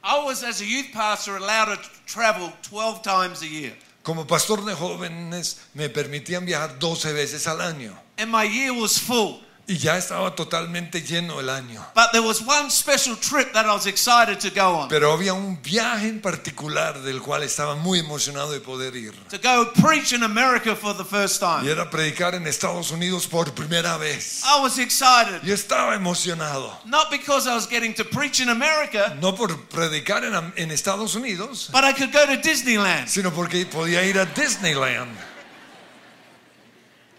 I 0.04 0.26
was, 0.26 0.44
as 0.44 0.60
a 0.60 0.66
youth 0.66 0.88
pastor, 0.92 1.38
allowed 1.38 1.66
to 1.76 1.90
travel 2.08 2.52
12 2.64 3.04
times 3.04 3.44
a 3.44 3.48
year. 3.48 3.74
Como 4.04 4.26
pastor 4.26 4.66
de 4.66 4.74
jóvenes 4.74 5.58
me 5.74 5.90
permitían 5.90 6.46
viajar 6.46 6.80
12 6.80 7.14
veces 7.14 7.46
al 7.48 7.62
año. 7.62 7.98
And 8.18 8.32
my 8.32 8.48
year 8.48 8.72
was 8.72 9.00
full. 9.00 9.42
Y 9.72 9.78
ya 9.78 9.96
estaba 9.98 10.36
totalmente 10.36 11.02
lleno 11.02 11.40
el 11.40 11.50
año. 11.50 11.82
But 11.96 12.12
there 12.12 12.22
was 12.22 12.42
one 12.42 12.70
special 12.70 13.16
trip 13.16 13.54
that 13.54 13.66
I 13.66 13.72
was 13.72 13.86
excited 13.86 14.38
to 14.42 14.50
go 14.50 14.82
on. 14.82 14.90
Pero 14.90 15.14
había 15.14 15.34
un 15.34 15.62
viaje 15.62 16.10
en 16.10 16.20
particular 16.20 17.02
del 17.02 17.22
cual 17.22 17.42
estaba 17.44 17.76
muy 17.76 18.00
emocionado 18.00 18.52
de 18.52 18.60
poder 18.60 18.94
ir. 18.98 19.14
To 19.30 19.38
go 19.38 19.72
preach 19.82 20.12
in 20.12 20.24
America 20.24 20.76
for 20.76 20.94
the 20.94 21.06
first 21.06 21.42
Y 21.42 21.46
time. 21.46 21.72
era 21.72 21.90
predicar 21.90 22.36
en 22.36 22.48
Estados 22.48 22.92
Unidos 22.92 23.28
por 23.28 23.54
primera 23.54 23.96
vez. 23.98 24.44
I 24.44 24.60
was 24.62 24.78
excited. 24.78 25.40
Y 25.42 25.52
estaba 25.52 25.96
emocionado. 25.96 26.78
Not 26.84 27.10
because 27.10 27.48
I 27.50 27.56
was 27.56 27.66
getting 27.66 27.94
to 27.94 28.04
preach 28.04 28.42
in 28.42 28.50
America, 28.50 29.16
No 29.22 29.34
por 29.34 29.56
predicar 29.70 30.26
en, 30.26 30.34
en 30.58 30.72
Estados 30.72 31.16
Unidos, 31.16 31.70
but 31.72 31.86
I 31.86 31.94
could 31.94 32.12
go 32.12 32.26
to 32.26 32.36
Disneyland. 32.42 33.08
sino 33.08 33.32
porque 33.32 33.66
podía 33.68 34.04
ir 34.04 34.20
a 34.20 34.26
Disneyland. 34.26 35.16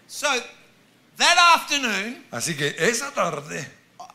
So 0.07 0.27
that 1.17 1.37
afternoon, 1.55 2.23
Así 2.31 2.55
que 2.55 2.75
esa 2.79 3.11
tarde 3.11 3.65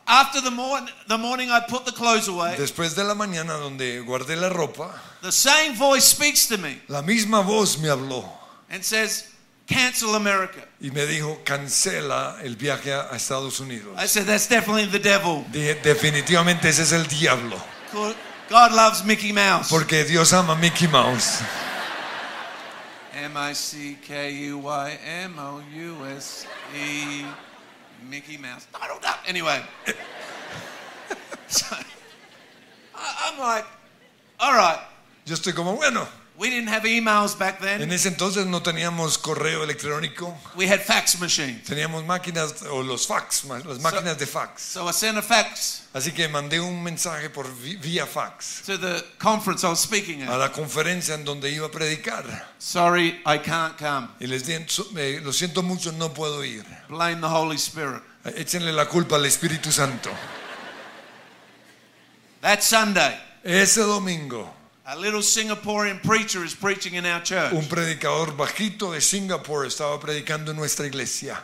after 0.05 0.41
the, 0.41 0.49
morn- 0.49 0.89
the 1.07 1.17
morning 1.17 1.49
I 1.51 1.59
put 1.69 1.85
the 1.85 1.91
clothes 1.91 2.27
away, 2.27 2.55
Después 2.57 2.95
de 2.95 3.03
la 3.03 3.13
mañana 3.15 3.53
donde 3.53 4.01
guardé 4.01 4.35
la 4.35 4.49
ropa, 4.49 4.89
the 5.21 5.31
same 5.31 5.75
voice 5.75 6.05
speaks 6.05 6.47
to 6.47 6.57
me 6.57 6.81
la 6.87 7.01
misma 7.01 7.41
voz 7.41 7.77
me 7.77 7.89
habló 7.89 8.25
and 8.71 8.83
says, 8.83 9.25
Cancel 9.67 10.15
America. 10.15 10.65
y 10.81 10.89
me 10.89 11.05
dijo, 11.05 11.41
cancela 11.43 12.37
el 12.43 12.55
viaje 12.55 12.91
a 12.91 13.09
a 13.11 13.15
Estados 13.17 13.59
Unidos. 13.59 13.95
I 13.97 14.07
said, 14.07 14.25
That's 14.25 14.47
definitely 14.47 14.87
the 14.87 14.97
devil. 14.99 15.45
Dije, 15.51 15.75
definitivamente 15.83 16.69
ese 16.69 16.81
es 16.81 16.91
el 16.91 17.05
diablo, 17.07 17.57
God 18.49 18.71
loves 18.71 19.03
Mickey 19.05 19.31
Mouse. 19.31 19.69
porque 19.69 20.03
Dios 20.05 20.33
ama 20.33 20.53
a 20.53 20.55
Mickey 20.55 20.87
Mouse. 20.87 21.41
M 23.23 23.35
I 23.35 23.53
C 23.53 23.97
K 24.01 24.31
U 24.31 24.59
Y 24.59 24.99
M 25.05 25.37
O 25.37 25.61
U 25.75 26.05
S 26.05 26.47
E 26.73 27.25
Mickey 28.09 28.37
Mouse. 28.37 28.67
Don't 28.71 29.01
know. 29.01 29.13
Anyway. 29.27 29.61
so, 31.47 31.75
I, 32.95 33.31
I'm 33.31 33.39
like, 33.39 33.65
all 34.39 34.53
right. 34.53 34.79
Yo 35.25 35.35
estoy 35.35 35.53
como, 35.53 35.75
bueno, 35.75 36.07
We 36.39 36.49
didn't 36.49 36.69
have 36.69 36.85
emails 36.87 37.37
back 37.37 37.59
en 37.61 37.79
then. 37.79 37.91
ese 37.91 38.07
entonces 38.07 38.45
no 38.45 38.61
teníamos 38.63 39.17
correo 39.17 39.61
electrónico, 39.61 40.37
We 40.55 40.67
had 40.71 40.79
fax 40.79 41.19
machines. 41.19 41.65
teníamos 41.65 42.05
máquinas 42.05 42.61
o 42.71 42.81
los 42.81 43.05
fax, 43.05 43.43
las 43.43 43.79
máquinas 43.81 44.17
de 44.17 44.25
fax. 44.25 44.61
So 44.61 44.87
I 44.87 44.93
sent 44.93 45.17
a 45.17 45.21
fax 45.21 45.81
Así 45.93 46.13
que 46.13 46.29
mandé 46.29 46.61
un 46.61 46.81
mensaje 46.81 47.29
por 47.29 47.45
vía 47.81 48.05
fax 48.05 48.61
to 48.65 48.77
the 48.77 49.03
conference 49.17 49.65
I 49.65 49.69
was 49.71 49.81
speaking 49.81 50.21
a 50.23 50.31
at. 50.33 50.39
la 50.39 50.51
conferencia 50.53 51.13
en 51.15 51.25
donde 51.25 51.51
iba 51.51 51.65
a 51.67 51.71
predicar. 51.71 52.23
Sorry, 52.57 53.21
I 53.25 53.39
can't 53.39 53.77
come. 53.77 54.07
Y 54.21 54.27
les 54.27 54.45
dije, 54.45 54.65
"So- 54.69 54.87
lo 55.21 55.33
siento 55.33 55.61
mucho, 55.61 55.91
no 55.91 56.13
puedo 56.13 56.45
ir. 56.45 56.63
Blame 56.87 57.19
the 57.19 57.27
Holy 57.27 57.57
Spirit. 57.57 58.01
Échenle 58.23 58.71
la 58.71 58.85
culpa 58.87 59.17
al 59.17 59.25
Espíritu 59.25 59.71
Santo. 59.73 60.09
That 62.41 62.61
Sunday, 62.63 63.19
Ese 63.43 63.81
domingo, 63.81 64.53
a 64.91 64.95
little 64.97 65.21
Singaporean 65.21 66.01
preacher 66.01 66.43
is 66.43 66.55
preaching 66.55 66.95
in 66.95 67.05
our 67.05 67.21
church. 67.21 67.53
un 67.53 67.65
predicador 67.67 68.35
bajito 68.35 68.91
de 68.91 68.99
Singapur 69.01 69.65
estaba 69.67 69.99
predicando 69.99 70.49
en 70.51 70.57
nuestra 70.57 70.87
iglesia. 70.87 71.37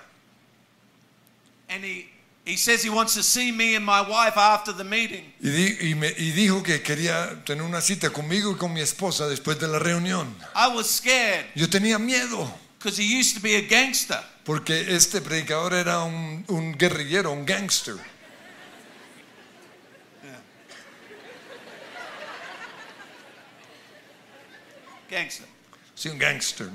And 1.69 1.83
he, 1.83 2.07
he 2.43 2.55
says 2.57 2.83
he 2.83 2.89
wants 2.89 3.13
to 3.15 3.23
see 3.23 3.51
me 3.51 3.75
and 3.75 3.85
my 3.85 4.01
wife 4.01 4.37
after 4.37 4.71
the 4.73 4.83
meeting. 4.83 5.25
Y, 5.41 5.49
di- 5.49 5.89
y 5.91 5.93
me- 5.95 6.13
y 6.17 6.31
dijo 6.31 6.63
que 6.63 6.81
quería 6.81 7.43
tener 7.45 7.63
una 7.63 7.81
cita 7.81 8.09
conmigo 8.11 8.51
y 8.51 8.55
con 8.57 8.73
mi 8.73 8.81
esposa 8.81 9.27
después 9.27 9.59
de 9.59 9.67
la 9.67 9.79
reunión. 9.79 10.27
I 10.55 10.67
was 10.75 10.89
scared 10.89 11.45
Yo 11.55 11.67
tenía 11.67 11.99
miedo 11.99 12.51
because 12.79 12.97
he 12.97 13.05
used 13.19 13.35
to 13.35 13.41
be 13.41 13.55
a 13.55 13.61
gangster. 13.61 14.19
porque 14.43 14.95
este 14.95 15.21
predicador 15.21 15.73
era 15.73 15.99
un, 16.03 16.45
un 16.49 16.73
guerrillero, 16.77 17.31
un 17.31 17.45
gangster. 17.45 17.95
Gangster. 25.09 25.45
Sí, 25.95 26.09
un 26.09 26.17
gangster. 26.17 26.69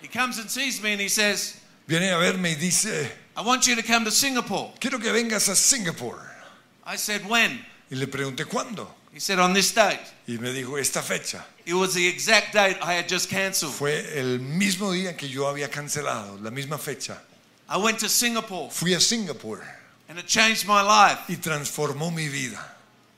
He 0.00 0.08
comes 0.08 0.38
and 0.38 0.48
sees 0.50 0.82
me 0.82 0.92
and 0.92 1.00
he 1.00 1.08
says, 1.08 1.60
Viene 1.86 2.10
a 2.12 2.18
verme 2.18 2.50
y 2.50 2.54
dice, 2.54 3.10
I 3.36 3.42
want 3.42 3.66
you 3.66 3.74
to 3.76 3.82
come 3.82 4.04
to 4.04 4.10
Singapore. 4.10 4.72
quiero 4.78 4.98
que 4.98 5.10
vengas 5.12 5.48
a 5.48 5.54
Singapur. 5.54 6.18
I 6.86 6.96
said, 6.96 7.26
when? 7.28 7.58
Y 7.90 7.96
le 7.96 8.06
pregunté 8.06 8.44
cuándo. 8.44 8.86
He 9.12 9.20
said, 9.20 9.38
on 9.38 9.52
this 9.52 9.72
date. 9.72 10.00
Y 10.26 10.36
me 10.38 10.52
dijo, 10.52 10.78
esta 10.78 11.00
fecha. 11.00 11.44
It 11.66 11.74
was 11.74 11.94
the 11.94 12.06
exact 12.06 12.52
date 12.52 12.76
I 12.82 12.94
had 12.94 13.08
just 13.08 13.28
cancelled. 13.28 13.72
Fue 13.72 13.92
el 14.14 14.38
mismo 14.38 14.92
día 14.92 15.16
que 15.16 15.28
yo 15.28 15.44
había 15.44 15.68
cancelado, 15.68 16.42
la 16.42 16.50
misma 16.50 16.78
fecha. 16.78 17.18
I 17.68 17.76
went 17.76 17.98
to 17.98 18.08
Singapore 18.08 18.70
Fui 18.70 18.94
a 18.94 18.98
Singapur 18.98 19.60
and 20.08 20.18
it 20.18 20.26
changed 20.26 20.66
my 20.66 20.80
life, 20.80 21.20
y 21.28 21.36
transformó 21.36 22.14
mi 22.14 22.28
vida. 22.28 22.58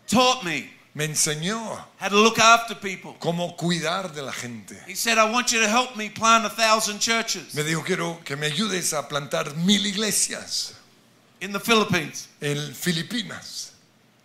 taught 0.09 0.45
me 0.45 0.71
Me 0.93 1.05
enseñó 1.05 1.57
how 2.01 2.09
to 2.09 2.17
look 2.17 2.39
after 2.41 2.75
people. 2.75 3.15
cómo 3.21 3.57
cuidar 3.57 4.13
de 4.13 4.23
la 4.23 4.33
gente. 4.33 4.77
He 4.89 4.95
said, 4.97 5.19
I 5.19 5.31
want 5.31 5.53
you 5.53 5.61
to 5.61 5.69
help 5.69 5.97
me 5.97 6.09
plant 6.11 6.45
a 6.45 6.51
thousand 6.51 6.99
churches 6.99 7.55
Me 7.55 7.63
dijo, 7.63 7.85
quiero 7.85 8.19
que 8.25 8.37
me 8.37 8.47
ayudes 8.47 8.93
a 8.93 9.07
plantar 9.09 9.55
mil 9.57 9.87
iglesias 9.87 10.75
in 11.41 11.53
the 11.53 11.61
Philippines. 11.61 12.29
en 12.41 12.75
Filipinas. 12.75 13.73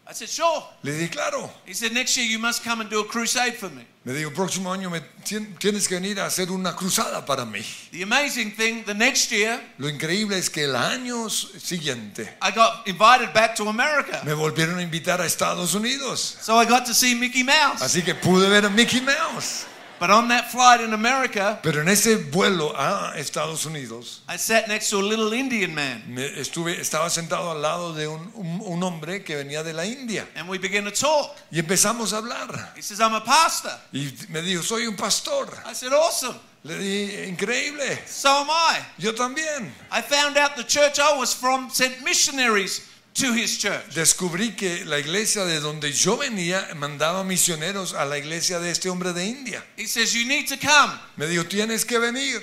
I 0.07 0.13
said, 0.13 0.30
sure. 0.30 0.63
Le 0.84 0.91
dije, 0.91 1.10
claro. 1.10 1.49
He 1.65 1.73
said, 1.73 1.91
next 1.91 2.15
year 2.15 2.27
you 2.27 2.38
must 2.38 2.63
come 2.63 2.80
and 2.82 2.89
do 2.91 2.99
a 2.99 3.06
crusade 3.08 3.56
for 3.56 3.69
me. 3.71 3.84
Me 4.06 4.13
dijo, 4.13 4.32
próximo 4.32 4.71
año 4.71 4.91
me 4.91 5.01
tien- 5.23 5.58
tienes 5.58 5.88
que 5.88 5.95
venir 5.99 6.19
a 6.19 6.27
hacer 6.27 6.51
una 6.51 6.75
cruzada 6.75 7.25
para 7.25 7.43
mí. 7.43 7.63
The 7.91 8.03
amazing 8.03 8.51
thing, 8.51 8.84
the 8.86 8.93
next 8.93 9.32
year, 9.32 9.60
Lo 9.80 9.89
increíble 9.89 10.38
es 10.38 10.47
que 10.51 10.65
el 10.65 10.75
año 10.75 11.27
siguiente 11.30 12.30
I 12.41 12.51
got 12.51 12.88
invited 12.88 13.34
back 13.34 13.56
to 13.56 13.67
America. 13.67 14.21
me 14.23 14.34
volvieron 14.34 14.77
a 14.77 14.84
invitar 14.84 15.19
a 15.21 15.25
Estados 15.25 15.73
Unidos. 15.73 16.38
So 16.39 16.56
I 16.62 16.65
got 16.65 16.86
to 16.86 16.93
see 16.93 17.15
Mickey 17.15 17.43
Mouse. 17.43 17.82
Así 17.82 18.03
que 18.03 18.13
pude 18.13 18.47
ver 18.47 18.63
a 18.65 18.69
Mickey 18.69 19.01
Mouse. 19.01 19.65
But 19.99 20.10
on 20.10 20.27
that 20.27 20.51
flight 20.51 20.81
in 20.81 20.93
America, 20.93 21.58
Pero 21.63 21.81
en 21.81 21.88
ese 21.88 22.15
vuelo 22.31 22.73
a 22.75 23.13
Estados 23.17 23.65
Unidos, 23.65 24.21
I 24.27 24.38
sat 24.38 24.67
next 24.67 24.89
to 24.89 24.99
a 24.99 25.01
little 25.01 25.31
Indian 25.34 25.73
man 25.73 26.03
me 26.08 26.25
estuve, 26.39 26.79
estaba 26.79 27.10
sentado 27.10 27.51
al 27.51 27.62
lado 27.62 27.93
de 27.93 28.08
un, 28.08 28.29
un- 28.36 28.62
un 28.65 28.84
hombre 28.84 29.23
que 29.23 29.36
venía 29.38 29.63
de 29.63 29.71
la 29.73 29.86
India. 29.86 30.27
and 30.36 30.49
we 30.49 30.58
began 30.58 30.84
to 30.84 30.91
talk. 30.91 31.36
Y 31.51 31.60
empezamos 31.62 32.12
a 32.13 32.17
hablar. 32.17 32.73
He 32.75 32.81
says, 32.81 32.99
I'm 32.99 33.13
a 33.13 33.21
pastor. 33.23 33.71
Y 33.93 34.12
me 34.29 34.41
dijo, 34.41 34.62
soy 34.63 34.86
un 34.86 34.95
pastor. 34.97 35.47
I 35.65 35.73
said, 35.73 35.93
awesome. 35.93 36.36
Le 36.65 36.73
dije, 36.77 37.27
increíble. 37.29 37.97
So 38.08 38.27
am 38.29 38.47
I. 38.49 38.79
Yo 38.97 39.13
también. 39.13 39.71
I 39.91 40.01
found 40.01 40.36
out 40.38 40.55
the 40.58 40.63
church 40.65 40.99
I 40.99 41.17
was 41.17 41.34
from 41.34 41.69
sent 41.69 42.03
missionaries 42.03 42.81
to 43.15 43.34
his 43.34 43.58
church. 43.58 43.93
Descubrí 43.95 44.56
que 44.56 44.84
la 44.86 44.99
iglesia 44.99 45.45
de 45.45 45.60
donde 45.60 45.91
yo 45.91 46.17
venía 46.17 46.67
mandaba 46.75 47.23
misioneros 47.23 47.93
a 47.93 48.06
la 48.06 48.17
iglesia 48.17 48.60
de 48.60 48.71
este 48.71 48.89
hombre 48.89 49.13
de 49.13 49.25
India. 49.25 49.63
He 49.78 49.88
says, 49.88 50.13
You 50.13 50.28
need 50.28 50.47
to 50.49 50.58
come, 50.58 50.93
Me 51.17 51.25
dijo, 51.28 51.45
tienes 51.45 51.86
que 51.86 51.97
venir 51.97 52.41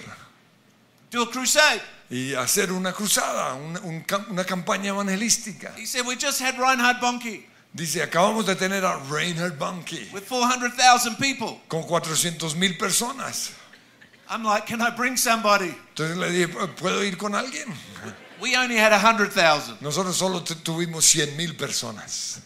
do 1.11 1.22
a 1.22 1.30
crusade. 1.30 1.80
y 2.11 2.35
hacer 2.35 2.72
una 2.72 2.92
cruzada, 2.92 3.54
una, 3.54 3.80
un 3.80 4.04
una 4.30 4.44
campaña 4.44 4.88
evangelística. 4.90 5.72
He 5.76 5.87
said, 5.87 6.06
We 6.06 6.16
just 6.16 6.40
had 6.40 6.58
Reinhard 6.58 7.00
Bonnke 7.00 7.46
Dice, 7.74 8.02
acabamos 8.02 8.44
de 8.44 8.54
tener 8.54 8.85
a 8.85 8.98
Reinhard 9.11 9.58
Bunke 9.58 10.11
with 10.12 10.24
400,000 10.24 11.16
people. 11.16 11.58
con 11.68 11.82
400 11.85 12.54
mil 12.54 12.76
personas. 12.76 13.52
I'm 14.28 14.42
like, 14.44 14.66
Can 14.66 14.80
I 14.82 14.90
bring 14.90 15.16
somebody? 15.16 15.74
Entonces 15.94 16.16
le 16.18 16.30
dije, 16.30 16.48
¿puedo 16.76 17.02
ir 17.02 17.16
con 17.16 17.35
alguien? 17.35 17.66
We 18.42 18.57
only 18.57 18.76
had 18.76 18.90
100,000. 18.92 19.81
Nosotros 19.81 20.16
solo 20.16 20.40
tu- 20.42 20.57
tuvimos 20.57 21.05
100 21.05 21.37
mil 21.37 21.55
personas. 21.55 22.40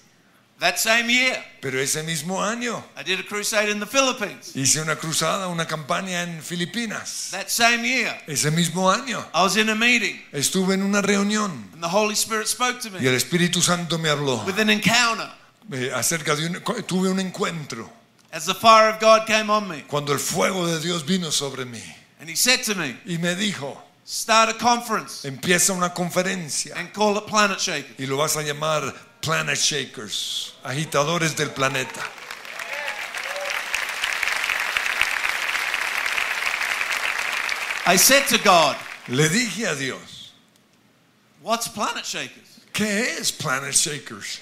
That 0.58 0.78
same 0.78 1.08
year, 1.10 1.42
Pero 1.60 1.78
ese 1.80 2.02
mismo 2.02 2.42
año 2.42 2.82
I 2.98 3.02
did 3.02 3.20
a 3.20 3.22
crusade 3.26 3.70
in 3.70 3.78
the 3.80 3.86
Philippines. 3.86 4.52
hice 4.54 4.80
una 4.80 4.96
cruzada, 4.96 5.48
una 5.48 5.66
campaña 5.66 6.22
en 6.22 6.42
Filipinas. 6.42 7.28
That 7.30 7.48
same 7.48 7.82
year, 7.86 8.14
Ese 8.26 8.50
mismo 8.50 8.90
año 8.90 9.22
I 9.34 9.42
was 9.42 9.56
in 9.56 9.68
a 9.68 9.74
meeting 9.74 10.18
estuve 10.32 10.72
en 10.74 10.82
una 10.82 11.02
reunión 11.02 11.50
and 11.74 11.82
the 11.82 11.88
Holy 11.88 12.14
Spirit 12.14 12.46
spoke 12.46 12.80
to 12.80 12.88
y 12.88 12.92
me 12.92 12.98
el 13.08 13.14
Espíritu 13.14 13.60
Santo 13.60 13.98
me 13.98 14.08
habló 14.08 14.44
with 14.46 14.58
an 14.58 14.70
encounter 14.70 15.28
eh, 15.72 15.90
acerca 15.94 16.34
de 16.34 16.46
un, 16.46 16.62
tuve 16.86 17.10
un 17.10 17.20
encuentro 17.20 17.90
as 18.32 18.46
the 18.46 18.54
fire 18.54 18.88
of 18.88 18.98
God 18.98 19.26
came 19.26 19.50
on 19.50 19.68
me. 19.68 19.82
cuando 19.86 20.12
el 20.14 20.18
fuego 20.18 20.66
de 20.66 20.80
Dios 20.80 21.04
vino 21.04 21.30
sobre 21.30 21.66
mí 21.66 21.82
And 22.18 22.30
He 22.30 22.34
said 22.36 22.62
to 22.64 22.74
me, 22.74 22.96
y 23.04 23.18
me 23.18 23.34
dijo, 23.34 23.76
Start 24.08 24.50
a 24.50 24.54
conference 24.54 25.26
empieza 25.26 25.72
una 25.72 25.92
conferencia 25.92 26.76
and 26.76 26.92
call 26.92 27.16
it 27.16 27.26
Planet 27.26 27.58
Shaker. 27.58 27.96
y 27.98 28.06
lo 28.06 28.16
vas 28.16 28.36
a 28.36 28.42
llamar 28.42 28.94
Planet 29.20 29.58
Shakers, 29.58 30.52
agitadores 30.62 31.34
del 31.34 31.48
planeta. 31.48 32.00
I 37.86 37.96
said 37.96 38.26
to 38.28 38.38
God, 38.42 38.76
Le 39.08 39.28
dije 39.28 39.70
a 39.70 39.74
Dios, 39.74 40.32
What's 41.42 41.68
Planet 41.68 42.04
Shakers? 42.04 42.60
¿qué 42.72 43.18
es 43.18 43.32
Planet 43.32 43.74
Shakers? 43.74 44.40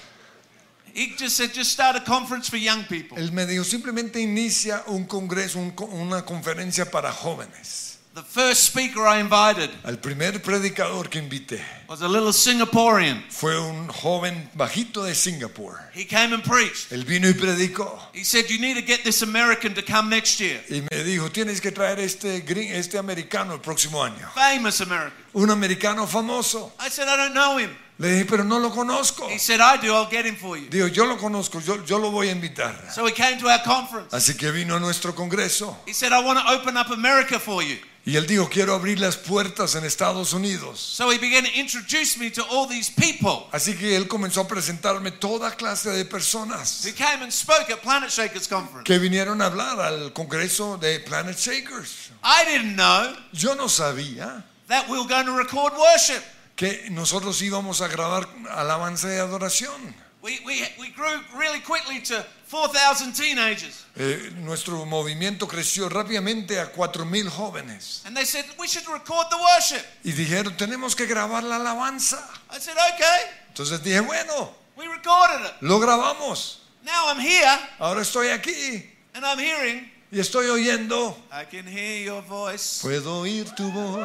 He 0.93 1.15
just 1.17 1.37
said, 1.37 1.53
Just 1.53 1.71
start 1.71 1.95
a 1.95 2.01
conference 2.01 2.49
for 2.49 2.57
young 2.57 2.83
people. 2.85 3.17
Él 3.17 3.31
me 3.31 3.45
dijo, 3.45 3.63
simplemente 3.63 4.19
inicia 4.19 4.83
un 4.87 5.05
congreso, 5.05 5.57
un 5.57 5.73
una 5.91 6.23
conferencia 6.23 6.89
para 6.89 7.11
jóvenes. 7.11 7.84
The 8.15 8.23
first 8.23 8.63
speaker 8.63 9.05
I 9.05 9.19
invited 9.19 9.69
Al 9.83 9.97
primer 9.97 10.39
predicador 10.41 11.09
que 11.09 11.19
invité 11.21 11.59
was 11.89 12.01
a 12.01 12.07
little 12.07 12.31
Singaporean. 12.31 13.21
fue 13.29 13.59
un 13.59 13.89
joven 13.89 14.49
bajito 14.55 15.03
de 15.03 15.13
Singapur. 15.13 15.77
He 15.93 16.05
came 16.05 16.31
and 16.33 16.41
preached. 16.41 16.93
Él 16.93 17.03
vino 17.03 17.27
y 17.27 17.33
predicó 17.33 17.99
He 18.13 18.23
said, 18.23 18.49
You 18.49 18.57
need 18.57 18.75
to 18.75 18.81
get 18.81 19.03
this 19.03 19.21
American 19.21 19.73
to 19.73 19.81
come 19.81 20.09
next 20.09 20.39
year. 20.39 20.61
y 20.69 20.79
me 20.89 21.03
dijo, 21.03 21.29
tienes 21.29 21.59
que 21.59 21.71
traer 21.73 21.99
este, 21.99 22.39
gring- 22.45 22.71
este 22.71 22.97
americano 22.97 23.53
el 23.53 23.59
próximo 23.59 24.01
año. 24.01 24.29
Famous 24.33 24.79
American. 24.79 25.11
Un 25.33 25.49
americano 25.49 26.07
famoso. 26.07 26.71
I 26.79 26.87
said, 26.89 27.09
I 27.09 27.17
don't 27.17 27.33
know 27.33 27.57
him. 27.57 27.75
Le 27.97 28.09
dije, 28.09 28.25
pero 28.25 28.43
no 28.43 28.59
lo 28.59 28.71
conozco. 28.71 29.29
He 29.29 29.39
said, 29.39 29.61
I 29.61 29.77
do, 29.77 29.93
I'll 29.93 30.09
get 30.09 30.25
him 30.25 30.35
for 30.35 30.57
you. 30.57 30.67
Digo, 30.69 30.87
yo 30.87 31.05
lo 31.05 31.15
conozco, 31.17 31.61
yo, 31.61 31.83
yo 31.85 31.97
lo 31.97 32.11
voy 32.11 32.27
a 32.27 32.31
invitar. 32.33 32.75
So 32.91 33.05
he 33.05 33.13
came 33.13 33.37
to 33.39 33.47
our 33.47 33.63
conference. 33.63 34.13
Así 34.13 34.35
que 34.37 34.51
vino 34.51 34.75
a 34.75 34.79
nuestro 34.79 35.13
congreso. 35.13 35.77
He 35.85 35.93
said, 35.93 36.11
I 36.11 36.23
want 36.23 36.39
to 36.39 36.45
open 36.53 36.75
up 36.75 36.91
America 36.91 37.39
for 37.39 37.63
you. 37.63 37.77
Y 38.07 38.17
él 38.17 38.27
dijo, 38.27 38.47
quiero 38.51 38.75
abrir 38.75 38.99
las 38.99 39.15
puertas 39.17 39.73
en 39.75 39.83
Estados 39.83 40.33
Unidos. 40.33 40.79
So 40.79 41.09
he 41.09 41.17
began 41.17 41.43
to 41.43 41.49
introduce 41.59 42.19
me 42.19 42.29
to 42.31 42.43
all 42.51 42.67
these 42.67 42.91
people 42.91 43.47
Así 43.51 43.73
que 43.75 43.95
él 43.95 44.07
comenzó 44.07 44.41
a 44.41 44.47
presentarme 44.47 45.09
toda 45.11 45.55
clase 45.55 45.89
de 45.89 46.05
personas 46.05 46.85
who 46.85 46.91
came 46.91 47.23
and 47.23 47.31
spoke 47.31 47.71
at 47.71 47.81
Planet 47.81 48.11
Shakers 48.11 48.47
Conference. 48.47 48.83
que 48.83 48.99
vinieron 48.99 49.41
a 49.41 49.45
hablar 49.45 49.79
al 49.79 50.11
congreso 50.13 50.77
de 50.77 50.99
Planet 50.99 51.35
Shakers. 51.35 52.11
I 52.23 52.43
didn't 52.45 52.75
know 52.75 53.15
Yo 53.33 53.55
no 53.55 53.67
sabía 53.67 54.43
that 54.67 54.87
we 54.87 54.99
were 54.99 55.07
going 55.07 55.25
to 55.25 55.31
record 55.35 55.73
worship. 55.73 56.21
Que 56.55 56.87
nosotros 56.91 57.41
íbamos 57.41 57.81
a 57.81 57.87
grabar 57.87 58.27
alabanza 58.51 59.13
y 59.13 59.17
adoración. 59.17 59.93
We, 60.21 60.39
we, 60.43 60.67
we 60.79 60.89
grew 60.89 61.21
really 61.37 61.59
quickly 61.61 62.01
to 62.03 62.25
4,000 62.49 63.13
teenagers. 63.13 63.85
Eh, 63.95 64.31
nuestro 64.37 64.83
movimiento 64.85 65.47
creció 65.47 65.87
rápidamente 65.87 66.59
a 66.59 66.71
cuatro 66.71 67.05
mil 67.05 67.29
jóvenes 67.29 68.01
And 68.05 68.15
they 68.17 68.25
said, 68.25 68.45
we 68.57 68.67
should 68.67 68.87
record 68.87 69.27
the 69.29 69.37
worship. 69.37 69.85
y 70.03 70.13
dijeron, 70.13 70.57
tenemos 70.57 70.95
que 70.95 71.05
grabar 71.05 71.43
la 71.43 71.57
alabanza. 71.57 72.17
I 72.49 72.59
said, 72.59 72.75
okay. 72.95 73.29
Entonces 73.49 73.83
dije, 73.83 73.99
bueno, 73.99 74.51
We 74.75 74.87
recorded 74.87 75.45
it. 75.45 75.53
lo 75.61 75.79
grabamos. 75.79 76.61
Now 76.83 77.07
I'm 77.07 77.19
here 77.19 77.59
Ahora 77.79 78.01
estoy 78.01 78.29
aquí 78.29 78.83
and 79.13 79.23
I'm 79.25 79.37
hearing, 79.39 79.91
y 80.11 80.19
estoy 80.19 80.47
oyendo. 80.47 81.15
I 81.31 81.45
can 81.45 81.67
hear 81.67 82.03
your 82.03 82.21
voice. 82.23 82.81
Puedo 82.81 83.19
oír 83.19 83.45
tu 83.55 83.69
voz. 83.71 83.99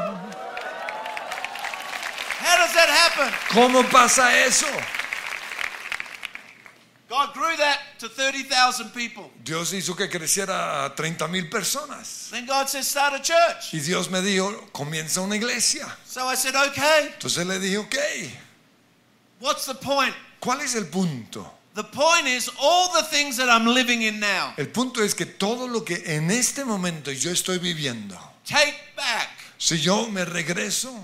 How 2.41 2.57
does 2.57 2.73
that 2.75 2.89
happen? 2.89 3.33
¿Cómo 3.51 3.83
pasa 3.91 4.33
eso? 4.47 4.67
God 7.09 7.35
grew 7.35 7.57
that 7.57 7.79
to 7.99 8.09
30,000 8.09 8.91
people. 8.95 9.31
Dios 9.43 9.73
hizo 9.73 9.97
que 9.97 10.09
creciera 10.09 10.85
a 10.85 10.95
30 10.95 11.27
mil 11.29 11.51
personas. 11.51 12.31
Then 12.31 12.47
God 12.47 12.69
said, 12.69 12.85
start 12.85 13.15
a 13.15 13.19
church. 13.21 13.75
Y 13.75 13.81
Dios 13.81 14.09
me 14.09 14.21
dijo, 14.21 14.71
comienza 14.73 15.21
una 15.21 15.35
iglesia. 15.35 15.87
So 16.05 16.27
I 16.27 16.37
said, 16.37 16.55
okay. 16.55 17.11
Entonces 17.15 17.45
le 17.47 17.59
dije, 17.59 17.79
ok, 17.79 17.97
What's 19.41 19.67
the 19.67 19.75
point? 19.75 20.15
¿cuál 20.39 20.61
es 20.61 20.75
el 20.75 20.85
punto? 20.85 21.51
The 21.75 21.85
point 21.85 22.27
is 22.27 22.51
all 22.61 22.93
the 22.93 23.03
things 23.03 23.37
that 23.39 23.49
I'm 23.49 23.67
living 23.67 24.03
in 24.03 24.21
now. 24.21 24.55
El 24.57 24.67
punto 24.69 25.03
es 25.03 25.15
que 25.15 25.25
todo 25.25 25.67
lo 25.67 25.81
que 25.83 26.03
en 26.07 26.31
este 26.31 26.65
momento 26.65 27.11
yo 27.11 27.31
estoy 27.31 27.59
viviendo, 27.59 28.17
Take 28.45 28.77
back 28.97 29.31
si 29.57 29.79
yo 29.79 30.09
me 30.09 30.25
regreso, 30.25 30.95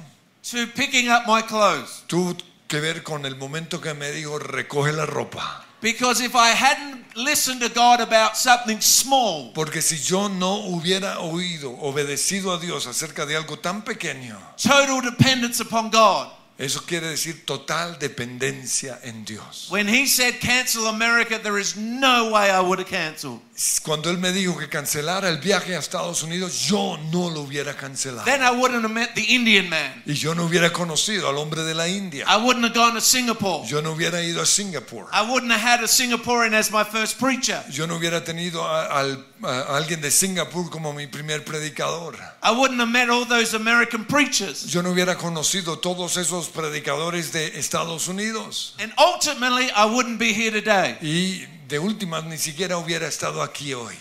to 0.50 0.66
picking 0.74 1.08
up 1.08 1.26
my 1.26 1.42
clothes. 1.42 2.04
tuvo 2.06 2.36
que 2.68 2.80
ver 2.80 3.02
con 3.02 3.24
el 3.26 3.36
momento 3.36 3.80
que 3.80 3.94
me 3.94 4.10
dijo, 4.12 4.38
recoge 4.38 4.92
la 4.92 5.06
ropa. 5.06 5.64
Because 5.80 6.20
if 6.20 6.34
I 6.34 6.50
hadn't 6.50 7.16
listened 7.16 7.60
to 7.60 7.68
God 7.68 8.00
about 8.00 8.36
something 8.36 8.80
small, 8.80 9.52
Porque 9.52 9.82
si 9.82 9.98
yo 9.98 10.28
no 10.28 10.54
hubiera 10.68 11.20
oído, 11.20 11.70
obedecido 11.80 12.52
a 12.52 12.58
Dios 12.58 12.86
acerca 12.86 13.26
de 13.26 13.36
algo 13.36 13.58
tan 13.58 13.82
pequeño, 13.82 14.38
total 14.56 15.02
dependence 15.02 15.60
upon 15.60 15.90
God. 15.90 16.28
Eso 16.58 16.84
quiere 16.86 17.08
decir 17.08 17.44
total 17.44 17.98
dependencia 17.98 18.98
en 19.02 19.24
Dios. 19.24 19.66
When 19.70 19.88
He 19.88 20.06
said 20.06 20.40
cancel 20.40 20.86
America, 20.86 21.38
there 21.38 21.58
is 21.60 21.76
no 21.76 22.30
way 22.32 22.50
I 22.50 22.60
would 22.60 22.78
have 22.78 22.88
canceled. 22.88 23.40
Cuando 23.82 24.10
Él 24.10 24.18
me 24.18 24.32
dijo 24.32 24.58
que 24.58 24.68
cancelara 24.68 25.28
el 25.30 25.38
viaje 25.38 25.74
a 25.74 25.78
Estados 25.78 26.22
Unidos, 26.22 26.66
yo 26.68 26.98
no 27.10 27.30
lo 27.30 27.40
hubiera 27.42 27.74
cancelado. 27.74 28.24
Then 28.26 28.42
I 28.42 28.50
wouldn't 28.50 28.82
have 28.82 28.92
met 28.92 29.14
the 29.14 29.34
Indian 29.34 29.68
man. 29.70 30.02
Y 30.06 30.12
yo 30.14 30.34
no 30.34 30.44
hubiera 30.44 30.72
conocido 30.72 31.28
al 31.30 31.36
hombre 31.38 31.62
de 31.62 31.74
la 31.74 31.88
India. 31.88 32.26
I 32.28 32.36
wouldn't 32.36 32.64
have 32.64 32.74
gone 32.74 32.94
to 32.94 33.00
Singapore. 33.00 33.66
Yo 33.66 33.80
no 33.80 33.92
hubiera 33.94 34.22
ido 34.22 34.42
a 34.42 34.46
Singapur. 34.46 35.06
I 35.12 35.22
wouldn't 35.30 35.50
have 35.52 35.60
had 35.60 35.80
a 35.82 35.88
Singaporean 35.88 36.52
as 36.52 36.70
my 36.70 36.84
first 36.84 37.18
preacher. 37.18 37.62
Yo 37.70 37.86
no 37.86 37.96
hubiera 37.98 38.22
tenido 38.24 38.62
a, 38.62 39.00
al- 39.00 39.24
a 39.42 39.76
alguien 39.76 40.00
de 40.00 40.10
Singapur 40.10 40.70
como 40.70 40.92
mi 40.92 41.06
primer 41.06 41.44
predicador. 41.44 42.16
I 42.42 42.50
wouldn't 42.52 42.80
have 42.80 42.90
met 42.90 43.08
all 43.10 43.24
those 43.26 43.54
American 43.54 44.04
preachers. 44.06 44.64
Yo 44.72 44.82
no 44.82 44.90
hubiera 44.92 45.16
conocido 45.16 45.78
todos 45.78 46.16
esos 46.16 46.48
predicadores 46.48 47.32
de 47.32 47.58
Estados 47.58 48.08
Unidos. 48.08 48.74
And 48.78 48.92
ultimately, 48.98 49.70
I 49.76 49.84
wouldn't 49.86 50.18
be 50.18 50.32
here 50.32 50.50
today 50.50 50.96
Y 51.02 51.46
de 51.68 51.78
últimas 51.78 52.24
ni 52.24 52.38
siquiera 52.38 52.76
hubiera 52.78 53.06
estado 53.08 53.42
aquí 53.42 53.74
hoy. 53.74 53.94